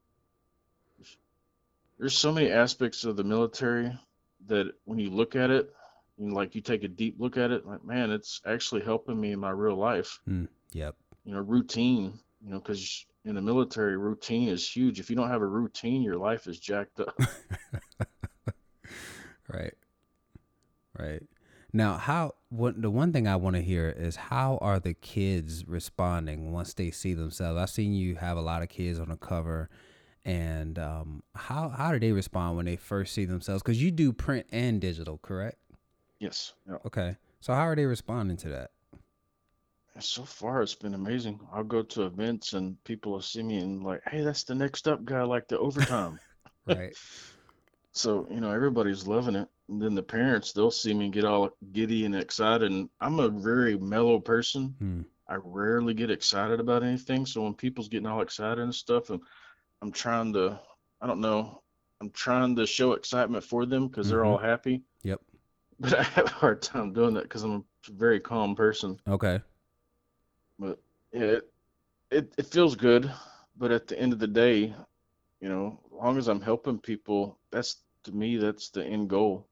[1.99, 3.91] There's so many aspects of the military
[4.47, 5.73] that when you look at it,
[6.17, 9.33] and like you take a deep look at it, like man, it's actually helping me
[9.33, 10.21] in my real life.
[10.25, 10.95] Mm, yep.
[11.25, 12.17] You know, routine.
[12.45, 15.01] You know, because in the military, routine is huge.
[15.01, 17.19] If you don't have a routine, your life is jacked up.
[19.49, 19.73] right.
[20.97, 21.23] Right.
[21.75, 25.67] Now, how what the one thing I want to hear is how are the kids
[25.67, 27.59] responding once they see themselves?
[27.59, 29.69] I've seen you have a lot of kids on the cover,
[30.23, 33.61] and um, how how do they respond when they first see themselves?
[33.61, 35.57] Because you do print and digital, correct?
[36.21, 36.53] Yes.
[36.65, 36.77] Yeah.
[36.85, 37.17] Okay.
[37.41, 38.71] So how are they responding to that?
[39.99, 41.41] So far, it's been amazing.
[41.51, 44.87] I'll go to events and people will see me and like, hey, that's the next
[44.87, 46.21] up guy, like the overtime.
[46.65, 46.95] right.
[47.91, 49.49] so you know everybody's loving it.
[49.67, 52.71] And then the parents, they'll see me get all giddy and excited.
[52.71, 54.75] And I'm a very mellow person.
[54.79, 55.01] Hmm.
[55.27, 57.25] I rarely get excited about anything.
[57.25, 59.19] So when people's getting all excited and stuff, and
[59.81, 60.59] I'm trying to,
[61.01, 61.63] I don't know,
[61.99, 64.27] I'm trying to show excitement for them because they're Mhm.
[64.27, 64.83] all happy.
[65.01, 65.21] Yep.
[65.79, 68.99] But I have a hard time doing that because I'm a very calm person.
[69.07, 69.41] Okay.
[70.59, 70.79] But
[71.11, 71.53] yeah, it,
[72.11, 73.11] it it feels good.
[73.57, 74.75] But at the end of the day,
[75.41, 79.47] you know, as long as I'm helping people, that's to me that's the end goal.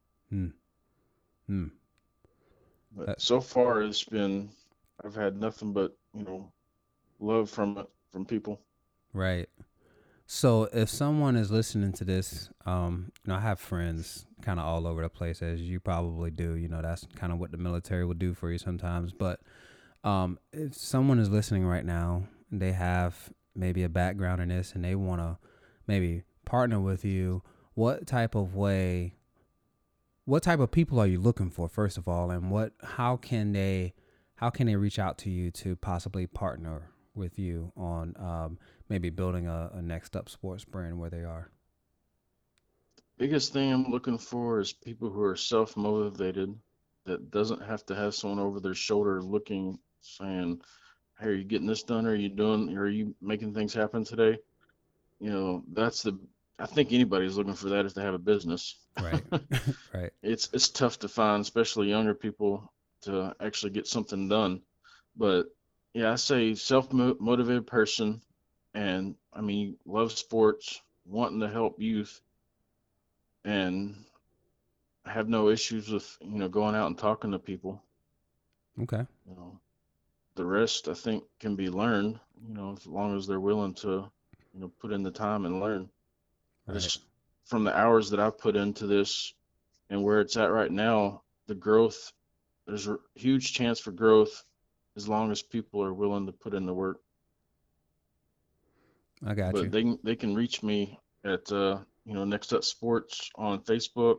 [1.46, 1.66] Hmm.
[2.96, 4.50] But That- so far, it's been
[5.04, 6.52] I've had nothing but you know
[7.18, 8.60] love from it from people.
[9.12, 9.48] Right.
[10.26, 14.64] So if someone is listening to this, um, you know, I have friends kind of
[14.64, 16.54] all over the place, as you probably do.
[16.54, 19.12] You know, that's kind of what the military will do for you sometimes.
[19.12, 19.40] But
[20.02, 24.84] um, if someone is listening right now, they have maybe a background in this, and
[24.84, 25.36] they want to
[25.86, 27.42] maybe partner with you.
[27.74, 29.14] What type of way?
[30.24, 32.72] What type of people are you looking for, first of all, and what?
[32.82, 33.94] How can they?
[34.36, 38.58] How can they reach out to you to possibly partner with you on um,
[38.88, 41.50] maybe building a, a next up sports brand where they are.
[43.16, 46.54] Biggest thing I'm looking for is people who are self motivated,
[47.04, 50.60] that doesn't have to have someone over their shoulder looking, saying,
[51.20, 52.06] "Hey, are you getting this done?
[52.06, 52.76] Are you doing?
[52.76, 54.38] Are you making things happen today?"
[55.20, 56.18] You know, that's the.
[56.58, 58.76] I think anybody's looking for that if they have a business.
[59.00, 59.22] Right.
[59.94, 60.12] right.
[60.22, 64.62] it's it's tough to find, especially younger people, to actually get something done.
[65.16, 65.46] But
[65.94, 68.20] yeah, I say self-motivated person,
[68.72, 72.20] and I mean love sports, wanting to help youth,
[73.44, 73.96] and
[75.06, 77.82] have no issues with you know going out and talking to people.
[78.80, 79.06] Okay.
[79.28, 79.58] You know,
[80.34, 82.18] the rest I think can be learned.
[82.46, 84.10] You know, as long as they're willing to,
[84.52, 85.88] you know, put in the time and learn.
[86.66, 86.80] Right.
[86.80, 87.02] Just
[87.44, 89.34] from the hours that I've put into this
[89.90, 92.12] and where it's at right now, the growth,
[92.66, 94.44] there's a huge chance for growth
[94.96, 97.00] as long as people are willing to put in the work.
[99.26, 99.68] I got But you.
[99.70, 104.18] they can they can reach me at uh, you know Next Up Sports on Facebook,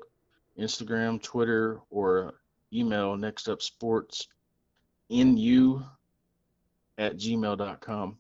[0.60, 2.36] Instagram, Twitter, or
[2.73, 4.27] email Next Up Sports
[5.10, 5.84] nu
[6.97, 8.17] at gmail.com.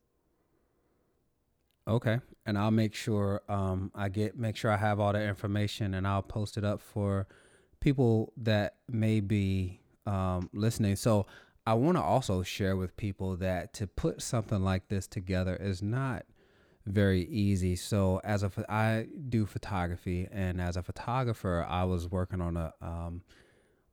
[1.87, 2.19] Okay.
[2.45, 6.07] And I'll make sure um, I get make sure I have all the information and
[6.07, 7.27] I'll post it up for
[7.79, 10.95] people that may be um, listening.
[10.95, 11.27] So
[11.67, 15.81] I want to also share with people that to put something like this together is
[15.81, 16.25] not
[16.85, 17.75] very easy.
[17.75, 22.73] So as a I do photography and as a photographer, I was working on a
[22.81, 23.21] um,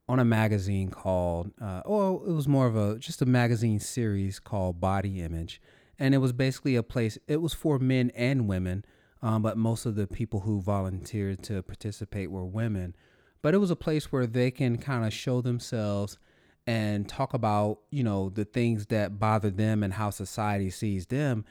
[0.08, 4.38] on a magazine called uh, or it was more of a just a magazine series
[4.38, 5.60] called Body Image
[6.02, 8.84] and it was basically a place it was for men and women
[9.22, 12.94] um, but most of the people who volunteered to participate were women.
[13.40, 16.18] But it was a place where they can kind of show themselves
[16.66, 21.44] and talk about you know the things that bother them and how society sees them.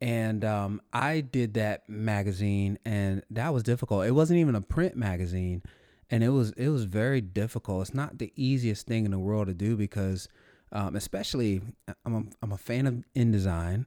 [0.00, 4.06] And um, i did that magazine and that was difficult.
[4.06, 5.62] It wasn't even a print magazine.
[6.10, 7.82] And it was it was very difficult.
[7.82, 10.28] It's not the easiest thing in the world to do because
[10.72, 11.62] um, especially
[12.04, 13.86] I'm a, I'm a fan of InDesign,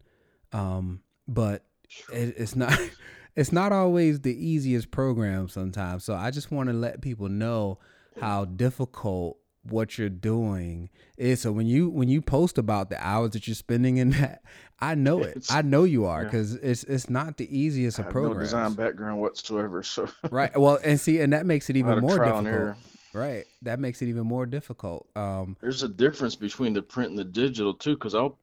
[0.51, 1.65] um, but
[2.11, 2.77] it, it's not
[3.35, 6.03] it's not always the easiest program sometimes.
[6.03, 7.79] So I just want to let people know
[8.19, 11.41] how difficult what you're doing is.
[11.41, 14.41] So when you when you post about the hours that you're spending in that,
[14.79, 15.29] I know it.
[15.37, 16.25] It's- I know you are yeah.
[16.29, 20.57] because it's it's not the easiest I of have no design background whatsoever, so right.
[20.59, 22.77] Well, and see, and that makes it even more difficult.
[23.13, 23.45] Right.
[23.61, 25.07] That makes it even more difficult.
[25.15, 28.37] Um, There's a difference between the print and the digital too, because I'll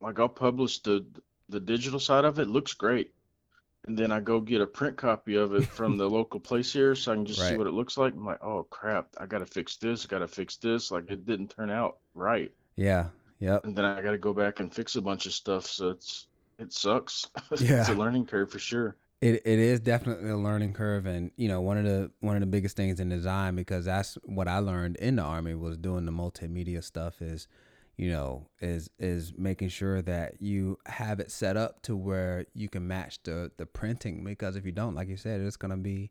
[0.00, 1.04] like I'll publish the
[1.48, 2.48] the digital side of it.
[2.48, 3.12] Looks great,
[3.86, 6.94] and then I go get a print copy of it from the local place here,
[6.94, 8.14] so I can just see what it looks like.
[8.14, 10.04] I'm like, oh crap, I gotta fix this.
[10.04, 10.90] I gotta fix this.
[10.90, 13.06] Like it didn't turn out right, Yeah.
[13.40, 13.64] Yep.
[13.64, 15.66] and then I gotta go back and fix a bunch of stuff.
[15.66, 16.26] So it's
[16.58, 17.26] it sucks.
[17.58, 17.80] Yeah.
[17.80, 18.94] It's a learning curve for sure.
[19.22, 22.40] It it is definitely a learning curve, and you know one of the one of
[22.40, 26.04] the biggest things in design because that's what I learned in the army was doing
[26.06, 27.46] the multimedia stuff is,
[27.96, 32.68] you know, is is making sure that you have it set up to where you
[32.68, 36.10] can match the the printing because if you don't, like you said, it's gonna be,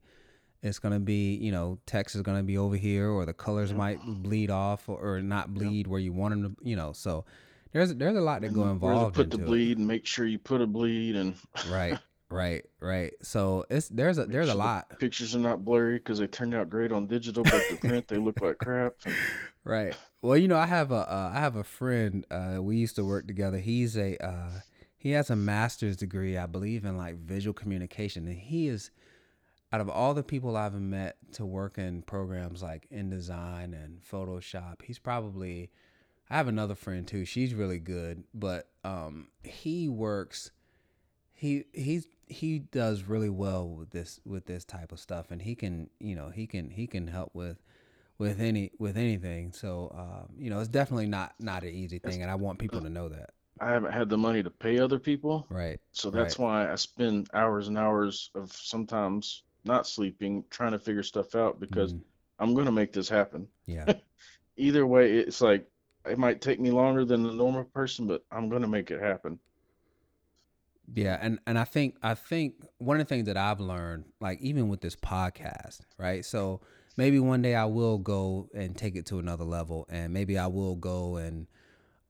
[0.63, 3.99] it's gonna be you know text is gonna be over here or the colors might
[4.05, 6.93] bleed off or, or not bleed where you want them to, you know.
[6.93, 7.25] So
[7.73, 9.47] there's there's a lot that go where to involved put the into it.
[9.47, 11.35] bleed and make sure you put a bleed and
[11.69, 11.97] Right,
[12.31, 13.13] right, right.
[13.21, 14.97] So it's there's a there's a lot.
[14.99, 18.17] pictures are not blurry because they turned out great on digital, but the print they
[18.17, 18.93] look like crap.
[19.63, 19.95] Right.
[20.23, 22.25] Well, you know, I have a uh, I have a friend.
[22.31, 23.59] Uh, we used to work together.
[23.59, 24.61] He's a uh,
[24.97, 28.89] he has a master's degree, I believe, in like visual communication, and he is
[29.71, 34.81] out of all the people I've met to work in programs like InDesign and Photoshop.
[34.81, 35.69] He's probably
[36.29, 37.25] I have another friend too.
[37.25, 40.51] She's really good, but um, he works.
[41.33, 45.55] He he's he does really well with this with this type of stuff, and he
[45.55, 47.57] can you know he can he can help with
[48.17, 49.53] with any with anything.
[49.53, 52.81] So um, you know, it's definitely not not an easy thing, and I want people
[52.81, 53.31] to know that.
[53.61, 55.79] I haven't had the money to pay other people, Right.
[55.93, 56.11] so Right.
[56.11, 61.33] that's why I spend hours and hours of sometimes not sleeping trying to figure stuff
[61.33, 62.01] out because Mm,
[62.39, 63.47] I'm gonna make this happen.
[63.65, 63.87] yeah.
[64.57, 65.67] Either way, it's like
[66.05, 69.39] it might take me longer than the normal person, but I'm gonna make it happen.
[70.93, 74.41] Yeah, and and I think I think one of the things that I've learned, like
[74.41, 76.25] even with this podcast, right?
[76.25, 76.61] So
[76.97, 80.47] maybe one day I will go and take it to another level, and maybe I
[80.47, 81.47] will go and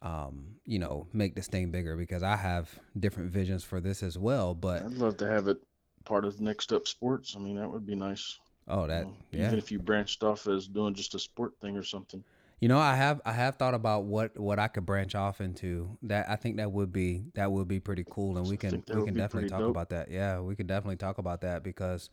[0.01, 4.17] um, you know, make this thing bigger because I have different visions for this as
[4.17, 4.53] well.
[4.53, 5.57] But I'd love to have it
[6.05, 7.35] part of Next Up Sports.
[7.35, 8.39] I mean, that would be nice.
[8.67, 9.47] oh, You that know, yeah.
[9.47, 12.23] even if you branched off as doing just a sport thing or something.
[12.61, 15.97] You know, I have I have thought about what what I could branch off into.
[16.03, 19.03] That I think that would be that would be pretty cool, and we can we
[19.03, 19.71] can definitely talk dope.
[19.71, 20.11] about that.
[20.11, 22.11] Yeah, we can definitely talk about that because,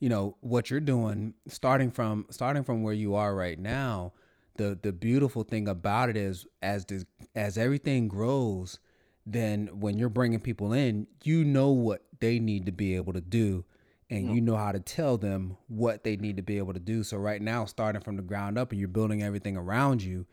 [0.00, 4.14] you know, what you're doing, starting from starting from where you are right now,
[4.56, 7.04] the the beautiful thing about it is as this
[7.36, 8.80] as everything grows,
[9.24, 13.20] then when you're bringing people in, you know what they need to be able to
[13.20, 13.64] do
[14.10, 14.32] and Yeah.
[14.32, 17.02] you know how to tell them what they need to be able to do.
[17.02, 20.26] So right now, starting from the ground up and you're building everything around you,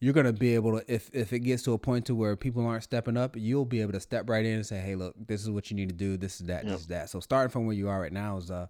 [0.00, 2.66] you're gonna be able to if if it gets to a point to where people
[2.66, 5.42] aren't stepping up, you'll be able to step right in and say, Hey, look, this
[5.42, 6.72] is what you need to do, this is that, Yep.
[6.72, 7.10] this is that.
[7.10, 8.68] So starting from where you are right now is a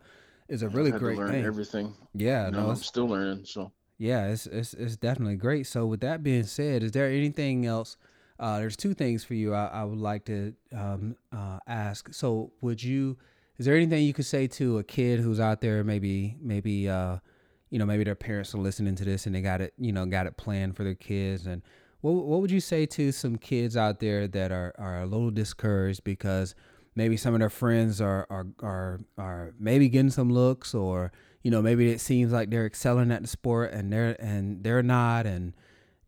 [0.48, 1.44] is a really great learn thing.
[1.44, 1.94] everything.
[2.14, 3.44] Yeah, You know, no, I'm still learning.
[3.46, 5.66] So yeah, it's it's it's definitely great.
[5.66, 7.96] So with that being said, is there anything else?
[8.38, 12.12] Uh, there's two things for you I, I would like to um, uh, ask.
[12.14, 13.16] So would you?
[13.58, 15.84] Is there anything you could say to a kid who's out there?
[15.84, 17.18] Maybe maybe uh,
[17.70, 20.06] you know maybe their parents are listening to this and they got it you know
[20.06, 21.46] got it planned for their kids.
[21.46, 21.62] And
[22.00, 25.30] what what would you say to some kids out there that are are a little
[25.30, 26.54] discouraged because
[26.96, 31.12] maybe some of their friends are are are are maybe getting some looks or
[31.42, 34.82] you know maybe it seems like they're excelling at the sport and they're and they're
[34.82, 35.54] not and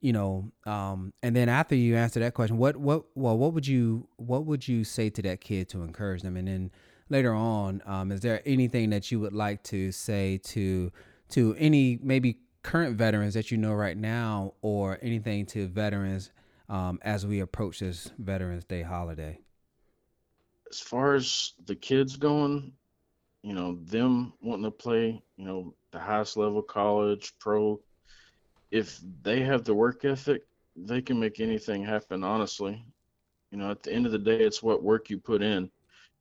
[0.01, 3.67] you know um and then after you answer that question what what well what would
[3.67, 6.71] you what would you say to that kid to encourage them and then
[7.09, 10.91] later on um is there anything that you would like to say to
[11.29, 16.31] to any maybe current veterans that you know right now or anything to veterans
[16.69, 19.39] um as we approach this veterans day holiday
[20.71, 22.73] as far as the kids going,
[23.43, 27.81] you know, them wanting to play, you know, the highest level college, pro,
[28.71, 30.43] if they have the work ethic,
[30.77, 32.85] they can make anything happen, honestly.
[33.51, 35.71] You know, at the end of the day, it's what work you put in.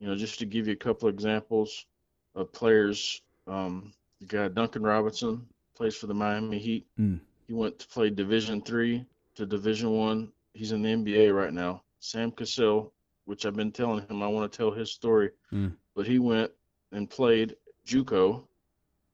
[0.05, 1.87] You know, just to give you a couple examples
[2.35, 5.43] of players, um, you got Duncan Robinson,
[5.75, 6.85] plays for the Miami Heat.
[6.99, 7.19] Mm.
[7.47, 9.03] He went to play Division three
[9.33, 10.31] to Division one.
[10.53, 11.81] He's in the NBA right now.
[12.01, 12.93] Sam Cassell,
[13.25, 15.75] which I've been telling him I want to tell his story, Mm.
[15.95, 16.51] but he went
[16.91, 17.55] and played
[17.87, 18.45] JUCO.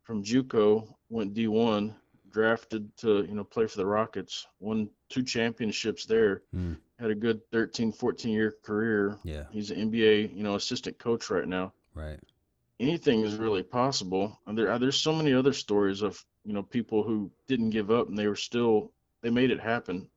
[0.04, 1.96] From JUCO, went D1,
[2.32, 4.46] drafted to you know play for the Rockets.
[4.60, 6.42] Won two championships there.
[6.54, 6.76] Mm.
[7.02, 9.18] Had a good 13, 14 year career.
[9.24, 11.74] yeah He's an NBA you know assistant coach right now.
[11.96, 12.20] right
[12.80, 14.40] Anything is really possible.
[14.48, 18.08] And there, there's so many other stories of you know people who didn't give up
[18.08, 18.92] and they were still
[19.22, 20.08] they made it happen.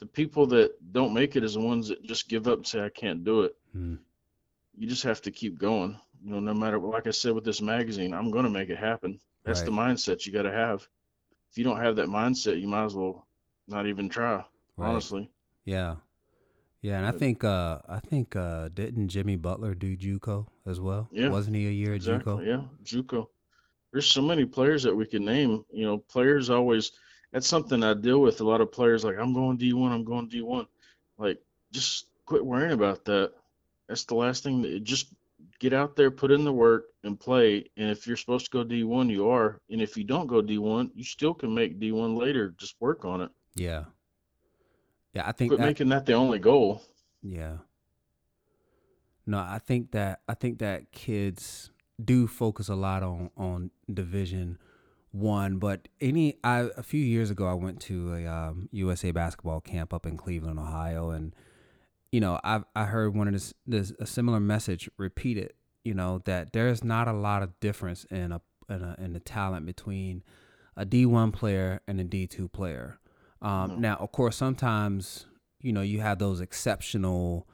[0.00, 2.84] The people that don't make it is the ones that just give up and say
[2.84, 3.56] I can't do it.
[3.76, 3.98] Mm.
[4.76, 5.96] You just have to keep going.
[6.22, 8.78] You know, no matter like I said with this magazine, I'm going to make it
[8.78, 9.20] happen.
[9.44, 10.88] That's the mindset you got to have.
[11.50, 13.26] If you don't have that mindset, you might as well
[13.68, 14.44] not even try.
[14.76, 15.30] right Honestly,
[15.64, 15.96] Yeah.
[16.82, 21.08] Yeah, and I think uh I think uh didn't Jimmy Butler do JUCO as well?
[21.10, 22.44] Yeah, Wasn't he a year at Exactly.
[22.44, 22.46] JUCO?
[22.46, 22.62] Yeah.
[22.84, 23.26] JUCO.
[23.92, 25.64] There's so many players that we can name.
[25.72, 26.92] You know, players always,
[27.32, 30.28] that's something I deal with a lot of players like, I'm going D1, I'm going
[30.28, 30.66] D1.
[31.16, 31.40] Like,
[31.70, 33.32] just quit worrying about that.
[33.88, 35.14] That's the last thing that just
[35.60, 37.70] get out there, put in the work and play.
[37.76, 39.60] And if you're supposed to go D1, you are.
[39.70, 42.54] And if you don't go D1, you still can make D1 later.
[42.58, 43.30] Just work on it.
[43.54, 43.84] Yeah.
[45.14, 46.82] Yeah, I think Quit that making that the only goal.
[47.22, 47.58] yeah.
[49.26, 51.70] No, I think that I think that kids
[52.02, 54.58] do focus a lot on on division
[55.12, 59.60] 1, but any I a few years ago I went to a um, USA basketball
[59.60, 61.34] camp up in Cleveland, Ohio and
[62.14, 65.52] you know, I I heard one of this this a similar message repeated,
[65.84, 69.20] you know, that there's not a lot of difference in a in a in the
[69.20, 70.22] talent between
[70.76, 72.98] a D1 player and a D2 player.
[73.44, 73.76] Um, No.
[73.76, 75.26] Now, of course, sometimes
[75.60, 77.46] you know you have those exceptional,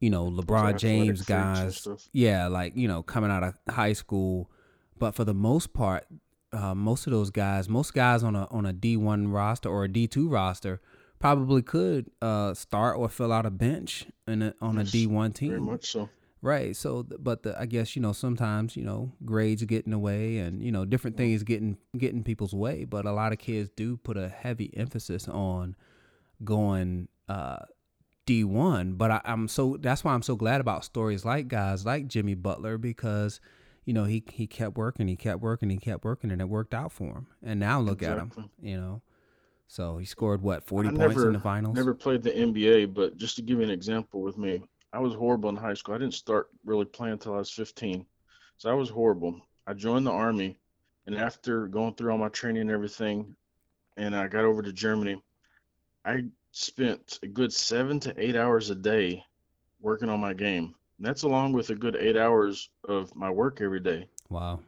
[0.00, 4.50] you know, LeBron James guys, yeah, like you know, coming out of high school.
[4.98, 6.06] But for the most part,
[6.52, 9.84] uh, most of those guys, most guys on a on a D one roster or
[9.84, 10.80] a D two roster,
[11.18, 15.06] probably could uh, start or fill out a bench in a, on a Yes, D
[15.06, 15.64] one Very team.
[15.66, 16.08] much so.
[16.42, 16.74] Right.
[16.74, 20.38] So, but the, I guess you know sometimes you know grades get in the way,
[20.38, 22.84] and you know different things getting getting people's way.
[22.84, 25.76] But a lot of kids do put a heavy emphasis on
[26.42, 27.58] going uh,
[28.26, 28.94] D one.
[28.94, 32.34] But I, I'm so that's why I'm so glad about stories like guys like Jimmy
[32.34, 33.40] Butler because
[33.84, 36.74] you know he he kept working, he kept working, he kept working, and it worked
[36.74, 37.26] out for him.
[37.40, 38.32] And now look at him.
[38.60, 39.02] You know.
[39.68, 41.76] So he scored what forty I points in the finals.
[41.76, 44.62] never played the NBA, but just to give you an example with me,
[44.92, 45.94] I was horrible in high school.
[45.94, 48.04] I didn't start really playing until I was 15.
[48.58, 49.40] So I was horrible.
[49.66, 50.58] I joined the army,
[51.06, 53.34] and after going through all my training and everything,
[53.96, 55.22] and I got over to Germany,
[56.04, 59.24] I spent a good seven to eight hours a day
[59.80, 60.74] working on my game.
[60.98, 64.08] And that's along with a good eight hours of my work every day.
[64.28, 64.60] Wow.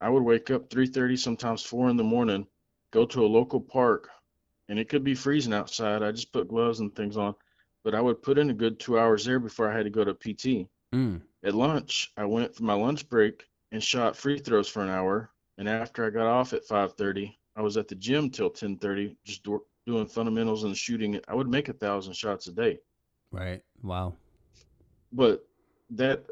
[0.00, 2.46] I would wake up 3:30, sometimes 4 in the morning,
[2.90, 4.08] go to a local park,
[4.68, 6.02] and it could be freezing outside.
[6.02, 7.34] I just put gloves and things on,
[7.84, 10.04] but I would put in a good two hours there before I had to go
[10.04, 10.68] to PT.
[10.94, 11.22] Mm.
[11.44, 15.30] At lunch, I went for my lunch break and shot free throws for an hour,
[15.58, 19.42] and after I got off at 5:30, I was at the gym till 10:30, just
[19.44, 21.20] do, doing fundamentals and shooting.
[21.28, 22.78] I would make a thousand shots a day,
[23.32, 23.62] Right.
[23.82, 24.14] Wow.
[25.12, 25.44] but
[25.90, 26.24] that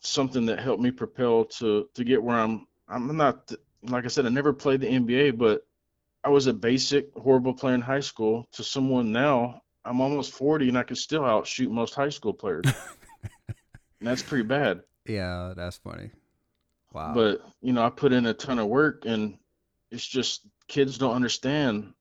[0.00, 2.66] something that helped me propel to to get where I'm.
[2.88, 3.50] I'm not
[3.82, 5.66] like I said, I never played the NBA, but
[6.22, 9.62] I was a basic horrible player in high school to someone now.
[9.84, 12.64] I'm almost 40 and I can still outshoot most high school players.
[13.48, 13.54] and
[14.00, 14.82] that's pretty bad.
[15.06, 16.10] Yeah, that's funny.
[16.92, 17.12] Wow.
[17.14, 19.36] But, you know, I put in a ton of work and
[19.90, 21.92] it's just kids don't understand.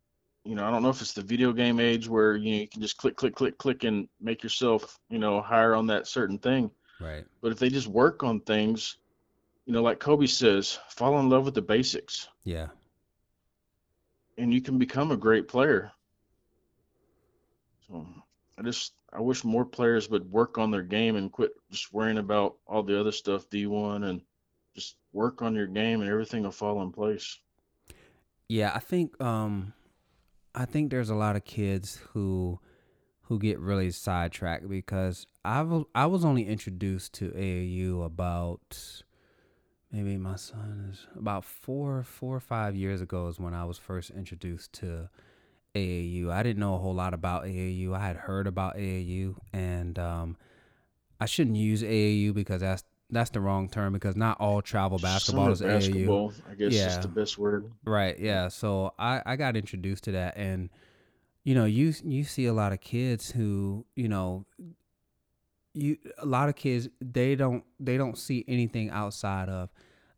[0.45, 2.67] You know, I don't know if it's the video game age where you know you
[2.67, 6.37] can just click, click, click, click and make yourself, you know, higher on that certain
[6.37, 6.69] thing.
[7.01, 7.25] right.
[7.41, 8.97] But if they just work on things,
[9.65, 12.67] you know, like Kobe says, fall in love with the basics Yeah.
[14.37, 15.91] and you can become a great player.
[17.93, 18.05] So
[18.57, 22.17] I just I wish more players would work on their game and quit just worrying
[22.17, 24.21] about all the other stuff D1 and
[24.75, 27.39] just work on your game and everything will fall in place.
[28.49, 29.73] Yeah, I think um
[30.55, 32.59] I think there's a lot of kids who
[33.27, 39.03] who get really sidetracked because I was I was only introduced to AAU about
[39.91, 43.77] maybe my son is about four four or five years ago is when I was
[43.77, 45.09] first introduced to
[45.83, 46.29] AAU.
[46.31, 47.93] I didn't know a whole lot about AAU.
[47.95, 50.37] I had heard about AAU and um
[51.19, 55.45] I shouldn't use AAU because that's that's the wrong term because not all travel basketball
[55.45, 55.67] Summer is AAU.
[55.89, 56.87] basketball, I guess Yeah.
[56.87, 57.71] is the best word.
[57.85, 58.17] Right.
[58.19, 58.47] Yeah.
[58.49, 60.69] So I I got introduced to that, and
[61.43, 64.45] you know, you you see a lot of kids who you know,
[65.73, 69.69] you a lot of kids they don't they don't see anything outside of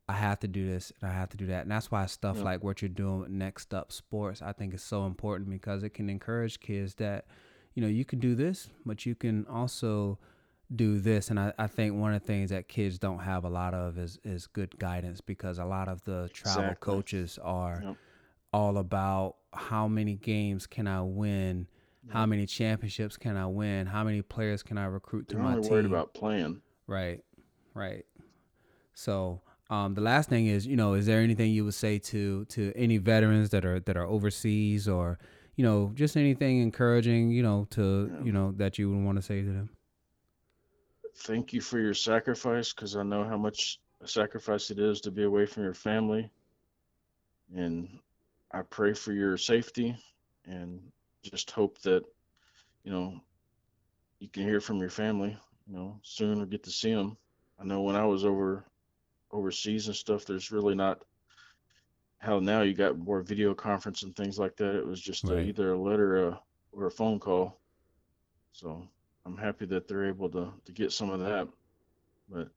[0.08, 2.38] I have to do this and I have to do that, and that's why stuff
[2.38, 2.44] Yeah.
[2.44, 5.90] like what you're doing with Next Up Sports I think is so important because it
[5.96, 7.26] can encourage kids that
[7.74, 10.20] you know you can do this, but you can also
[10.76, 13.50] do this and I, I think one of the things that kids don't have a
[13.50, 16.86] lot of is is good guidance because a lot of the travel Exactly.
[16.92, 17.98] coaches are Yep.
[18.54, 21.68] all about how many games can I win,
[22.10, 25.52] how many championships can I win, how many players can I recruit to They're my
[25.56, 25.72] only team.
[25.72, 26.62] worried about playing.
[26.88, 27.24] Right,
[27.74, 28.06] right.
[28.94, 32.46] So um, the last thing is, you know, is there anything you would say to
[32.46, 35.18] to any veterans that are that are overseas or
[35.56, 39.22] you know just anything encouraging, you know, to you know that you would want to
[39.22, 39.70] say to them?
[41.18, 45.24] Thank you for your sacrifice because I know how much sacrifice it is to be
[45.24, 46.30] away from your family.
[47.56, 47.88] And
[48.52, 49.96] I pray for your safety
[50.46, 50.80] and
[51.24, 52.04] just hope that,
[52.84, 53.20] you know,
[54.20, 55.38] you can hear from your family,
[55.68, 57.18] you know, soon or get to see them.
[57.60, 58.66] I know when I was over
[59.36, 61.04] overseas and stuff, there's really not
[62.20, 64.76] how now you got more video conference and things like that.
[64.76, 65.46] It was just Right.
[65.48, 66.38] either a letter uh,
[66.72, 67.60] or a phone call.
[68.54, 68.88] So
[69.26, 71.48] I'm happy that they're able to to get some of that.
[72.30, 72.50] But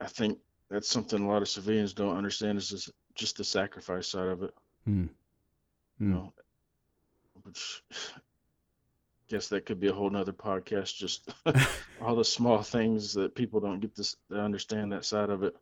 [0.00, 0.38] I think
[0.70, 4.42] that's something a lot of civilians don't understand is just, just the sacrifice side of
[4.42, 4.54] it.
[4.84, 5.06] Hmm.
[5.98, 6.12] You Hmm.
[6.12, 6.32] know,
[7.42, 7.82] which
[9.34, 10.96] guess that could be a whole nother podcast.
[10.96, 11.34] Just
[12.00, 15.56] all the small things that people don't get to, understand that side of it.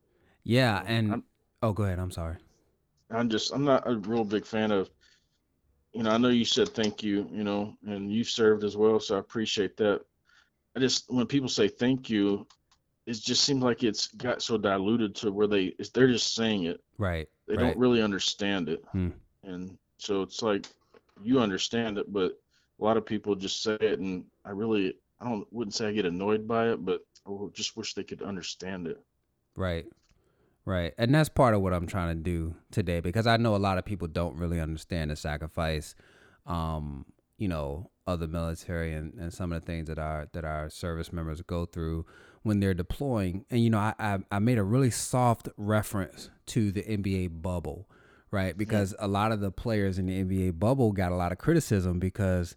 [0.45, 1.25] Yeah, and I'm-
[1.63, 1.99] oh, go ahead.
[1.99, 2.37] I'm sorry.
[3.11, 4.91] I'm just I'm not a real big fan of
[5.93, 8.99] you know, I know you said thank you, you know, and you've served as well,
[8.99, 10.01] so I appreciate that.
[10.75, 12.47] I just when people say thank you,
[13.07, 16.81] it just seems like it's got so diluted to where they they're just saying it.
[16.99, 17.29] Right.
[17.47, 17.69] They right.
[17.69, 18.85] don't really understand it.
[18.93, 19.11] Hmm.
[19.45, 20.67] And so it's like
[21.23, 22.42] you understand it, but
[22.83, 25.93] a lot of people just say it and I really I don't wouldn't say I
[25.93, 29.01] get annoyed by it, but I just wish they could understand it.
[29.57, 29.87] Right.
[30.65, 30.93] Right.
[30.99, 33.79] And that's part of what I'm trying to do today because I know a lot
[33.79, 35.95] of people don't really understand the sacrifice
[36.47, 37.07] um,
[37.39, 40.69] you know, of the military and, and some of the things that our that our
[40.69, 42.05] service members go through
[42.43, 43.45] when they're deploying.
[43.51, 47.89] And you know, I I, I made a really soft reference to the NBA bubble,
[48.31, 48.57] right?
[48.57, 51.99] Because a lot of the players in the NBA bubble got a lot of criticism
[51.99, 52.57] because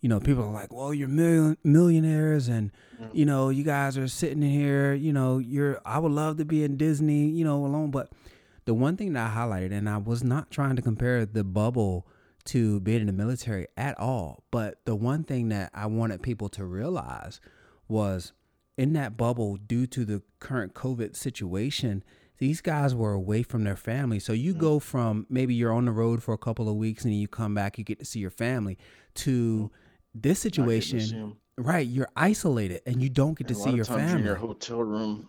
[0.00, 2.70] you know, people are like, "Well, you're million, millionaires, and
[3.00, 3.16] mm-hmm.
[3.16, 4.94] you know, you guys are sitting in here.
[4.94, 5.80] You know, you're.
[5.84, 8.10] I would love to be in Disney, you know, alone." But
[8.64, 12.06] the one thing that I highlighted, and I was not trying to compare the bubble
[12.46, 16.48] to being in the military at all, but the one thing that I wanted people
[16.50, 17.40] to realize
[17.88, 18.32] was
[18.76, 22.04] in that bubble, due to the current COVID situation,
[22.38, 24.18] these guys were away from their family.
[24.18, 24.60] So you mm-hmm.
[24.60, 27.28] go from maybe you're on the road for a couple of weeks and then you
[27.28, 28.78] come back, you get to see your family,
[29.14, 29.85] to mm-hmm.
[30.22, 31.86] This Not getting to see situation, right?
[31.86, 34.20] You're isolated and you don't get to And see your of times you're family.
[34.20, 35.28] in your hotel room,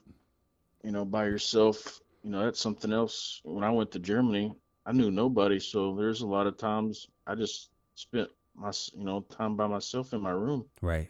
[0.83, 2.01] you know, by yourself.
[2.23, 3.41] You know, that's something else.
[3.43, 4.53] When I went to Germany,
[4.85, 9.21] I knew nobody, so there's a lot of times I just spent my, you know,
[9.21, 10.65] time by myself in my room.
[10.81, 11.09] Right.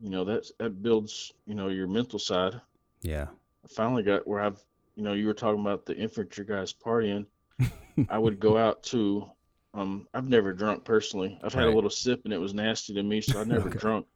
[0.00, 2.60] You know, that that builds, you know, your mental side.
[3.02, 3.26] Yeah.
[3.64, 4.60] I finally got where I've,
[4.96, 7.26] you know, you were talking about the infantry guys partying.
[8.08, 9.30] I would go out to,
[9.74, 11.38] um, I've never drunk personally.
[11.42, 13.78] I've had a little sip and it was nasty to me, so I never Okay.
[13.78, 14.06] drunk.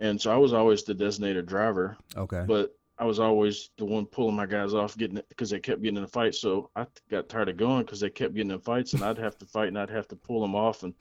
[0.00, 2.44] And so I was always the designated driver Okay.
[2.46, 5.80] but I was always the one pulling my guys off, getting it because they kept
[5.80, 6.34] getting in a fight.
[6.34, 9.38] So I got tired of going because they kept getting in fights, and I'd have
[9.38, 10.92] to fight, and I'd have to pull them off, and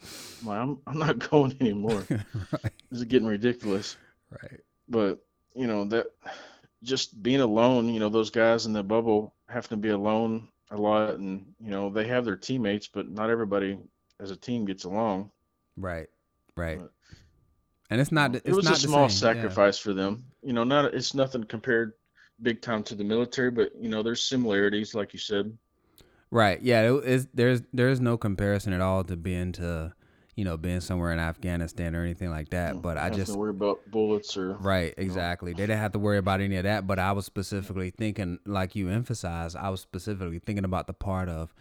[0.42, 2.08] I'm like, I'm, I'm not going anymore.
[2.54, 2.74] right.
[2.90, 3.98] This is getting ridiculous.
[4.32, 4.62] Right.
[4.88, 5.20] But
[5.56, 6.08] you know that
[6.84, 10.78] just being alone, you know, those guys in the bubble have to be alone a
[10.78, 13.78] lot, and you know they have their teammates, but not everybody
[14.20, 15.32] as a team gets along.
[15.78, 16.08] Right.
[16.56, 16.80] Right.
[16.80, 16.92] But,
[17.90, 18.36] And it's not.
[18.36, 19.28] it It's was not a small same.
[19.28, 19.42] Yeah.
[19.42, 20.26] sacrifice for them.
[20.44, 21.94] You know, not it's nothing compared
[22.42, 25.58] big time to the military, but you know, there's similarities, like you said.
[26.32, 26.62] Right.
[26.62, 26.94] Yeah.
[26.98, 29.94] It, there's there's no comparison at all to being to,
[30.40, 32.82] you know, being somewhere in Afghanistan or anything like that.
[32.82, 35.52] But I just worry about bullets or right exactly.
[35.52, 36.88] They didn't have to worry about any of that.
[36.88, 41.28] But I was specifically thinking, like you emphasized, I was specifically thinking about the part
[41.28, 41.54] of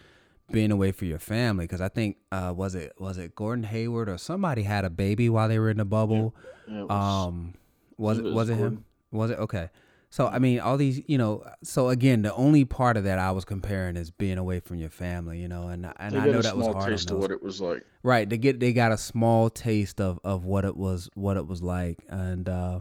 [0.52, 4.08] being away for your family because I think uh, was it was it Gordon Hayward
[4.08, 6.34] or somebody had a baby while they were in the bubble.
[6.68, 7.54] yeah, it was- Um,
[7.98, 8.84] was it it was was it him?
[9.10, 9.70] Was it okay?
[10.10, 11.44] So I mean, all these, you know.
[11.62, 14.90] So again, the only part of that I was comparing is being away from your
[14.90, 17.60] family, you know, and and I know that was hard taste of what it was
[17.60, 17.84] like.
[18.02, 21.46] Right, they get they got a small taste of of what it was what it
[21.46, 22.80] was like, and uh,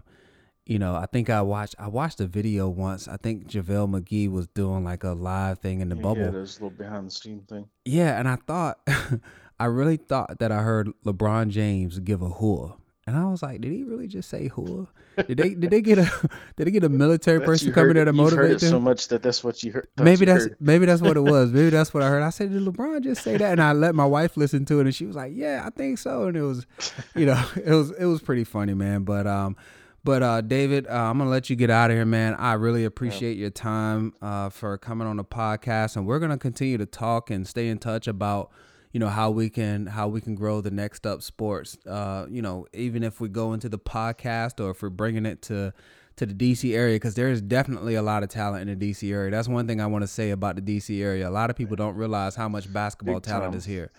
[0.65, 3.07] you know, I think I watched I watched a video once.
[3.07, 6.21] I think JaVale McGee was doing like a live thing in the Yeah, bubble.
[6.25, 7.67] Yeah, there's a little behind the scene thing.
[7.83, 8.79] Yeah, and I thought,
[9.59, 12.75] I really thought that I heard LeBron James give a hooah,
[13.07, 14.87] and I was like, did he really just say hooah?
[15.27, 16.03] Did they did they get a
[16.57, 18.69] did they get a military person coming there to motivate it them?
[18.69, 19.87] so much that that's what you heard.
[19.97, 20.57] maybe you that's heard.
[20.59, 21.51] maybe that's what it was.
[21.51, 22.21] Maybe that's what I heard.
[22.21, 23.51] I said, did LeBron just say that?
[23.53, 25.97] And I let my wife listen to it, and she was like, yeah, I think
[25.97, 26.27] so.
[26.27, 26.67] And it was,
[27.15, 29.05] you know, it was it was pretty funny, man.
[29.05, 29.55] But um,
[30.03, 32.35] but uh, David, uh, I'm gonna let you get out of here, man.
[32.35, 36.77] I really appreciate your time uh for coming on the podcast, and we're gonna continue
[36.77, 38.51] to talk and stay in touch about
[38.91, 42.41] you know how we can how we can grow the next up sports uh you
[42.41, 45.73] know even if we go into the podcast or if we're bringing it to
[46.15, 49.11] to the DC area because there is definitely a lot of talent in the DC
[49.13, 51.55] area that's one thing I want to say about the DC area a lot of
[51.55, 53.57] people don't realize how much basketball Big talent time.
[53.57, 53.91] is here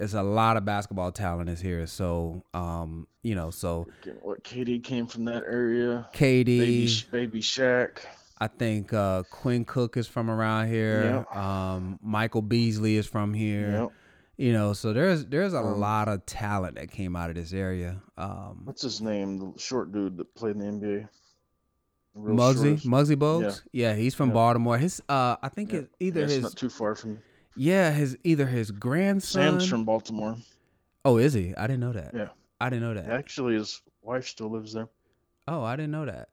[0.00, 3.86] it's a lot of basketball talent is here so um you know so
[4.22, 6.08] What KD came from that area.
[6.12, 7.98] KD Baby, baby Shaq.
[8.38, 11.36] I think uh Quinn Cook is from around here Yep.
[11.36, 13.92] um Michael Beasley is from here Yep.
[14.38, 17.52] You know, so there's there's a Um, lot of talent that came out of this
[17.54, 18.02] area.
[18.18, 19.38] Um, What's his name?
[19.38, 21.08] The short dude that played in the NBA.
[22.14, 22.86] Real Muggsy, shortest.
[22.86, 23.62] Muggsy Bogues.
[23.72, 23.94] Yeah.
[23.94, 24.34] he's from Yeah.
[24.34, 24.78] Baltimore.
[24.78, 25.80] His uh, I think Yeah.
[25.80, 27.18] it, either Yeah, his not too far from.
[27.56, 29.42] yeah his either his grandson.
[29.58, 30.36] Sam's from Baltimore.
[31.04, 31.54] oh, is he?
[31.56, 32.12] I didn't know that.
[32.14, 32.28] Yeah.
[32.60, 33.10] I didn't know that.
[33.10, 34.88] Actually, his wife still lives there.
[35.48, 36.28] Oh, I didn't know that.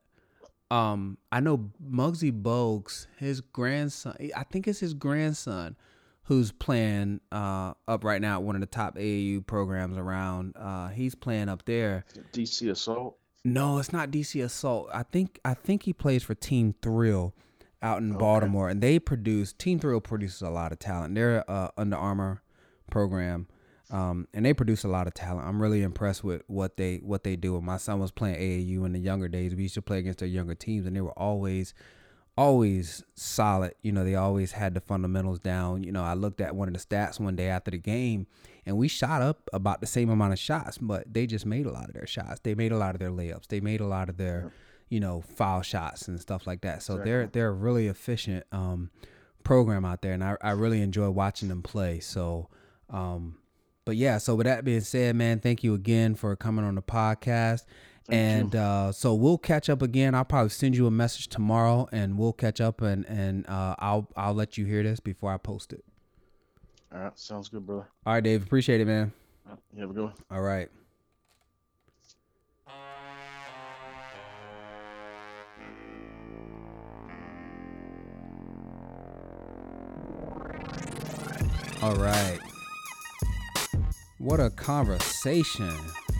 [0.71, 4.15] Um, I know Muggsy Bogues, his grandson.
[4.35, 5.75] I think it's his grandson
[6.23, 10.55] who's playing uh up right now at one of the top AAU programs around.
[10.57, 12.05] Uh, he's playing up there.
[12.31, 13.17] DC Assault.
[13.45, 14.89] No, it's not DC Assault.
[14.93, 17.33] I think I think he plays for Team Thrill
[17.81, 18.19] out in Okay.
[18.19, 21.15] Baltimore, and they produce Team Thrill produces a lot of talent.
[21.15, 22.41] They're a Under Armour
[22.89, 23.47] program,
[23.91, 25.45] um, and they produce a lot of talent.
[25.45, 27.55] I'm really impressed with what they what they do.
[27.55, 30.19] When my son was playing AAU in the younger days, we used to play against
[30.19, 31.73] their younger teams, and they were always
[32.37, 33.75] always solid.
[33.81, 35.83] You know, they always had the fundamentals down.
[35.83, 38.27] You know, I looked at one of the stats one day after the game,
[38.65, 41.71] and we shot up about the same amount of shots, but they just made a
[41.71, 42.39] lot of their shots.
[42.41, 43.47] They made a lot of their layups.
[43.47, 44.51] They made a lot of their,
[44.89, 46.81] you know, foul shots and stuff like that.
[46.83, 48.89] So they're they're a really efficient um,
[49.43, 51.99] program out there, and I, I really enjoy watching them play.
[51.99, 52.49] So,
[52.89, 53.37] um,
[53.85, 54.17] but yeah.
[54.17, 57.65] So with that being said, man, thank you again for coming on the podcast.
[58.05, 60.13] Thank and uh, so we'll catch up again.
[60.13, 64.09] I'll probably send you a message tomorrow, and we'll catch up, and and uh, I'll
[64.17, 65.85] I'll let you hear this before I post it.
[66.93, 67.87] All right, sounds good, brother.
[68.05, 68.43] All right, Dave.
[68.43, 69.13] Appreciate it, man.
[69.73, 70.13] You have a good one.
[70.29, 70.69] All right.
[81.81, 82.39] All right.
[84.17, 85.73] What a conversation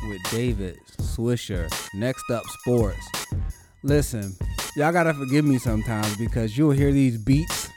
[0.10, 1.72] with David Swisher.
[1.93, 3.08] Next up, sports.
[3.84, 4.36] Listen,
[4.76, 7.70] y'all gotta forgive me sometimes because you'll hear these beats,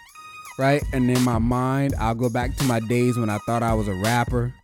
[0.59, 0.83] right?
[0.93, 3.89] And in my mind, I'll go back to my days when I thought I was
[3.89, 4.55] a rapper.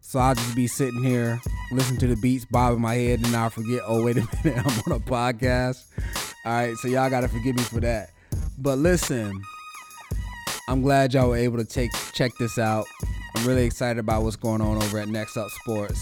[0.00, 1.40] So I'll just be sitting here,
[1.70, 4.92] listen to the beats, bobbing my head, and I'll forget, oh, wait a minute, I'm
[4.92, 5.84] on a podcast.
[6.44, 8.10] All right, so y'all gotta forgive me for that.
[8.58, 9.40] But listen,
[10.68, 12.86] I'm glad y'all were able to take check this out.
[13.34, 15.98] I'm really excited about what's going on over at Next Up Sports.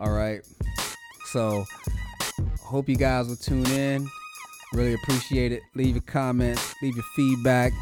[0.00, 0.40] All right.
[1.26, 1.64] So
[2.60, 4.08] hope you guys will tune in.
[4.72, 5.62] Really appreciate it.
[5.74, 7.72] Leave your comments, leave your feedback.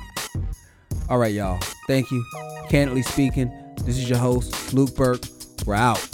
[1.08, 1.58] All right, y'all.
[1.86, 2.24] Thank you.
[2.68, 3.50] Candidly speaking,
[3.84, 5.24] this is your host, Luke Burke.
[5.64, 6.08] We're out.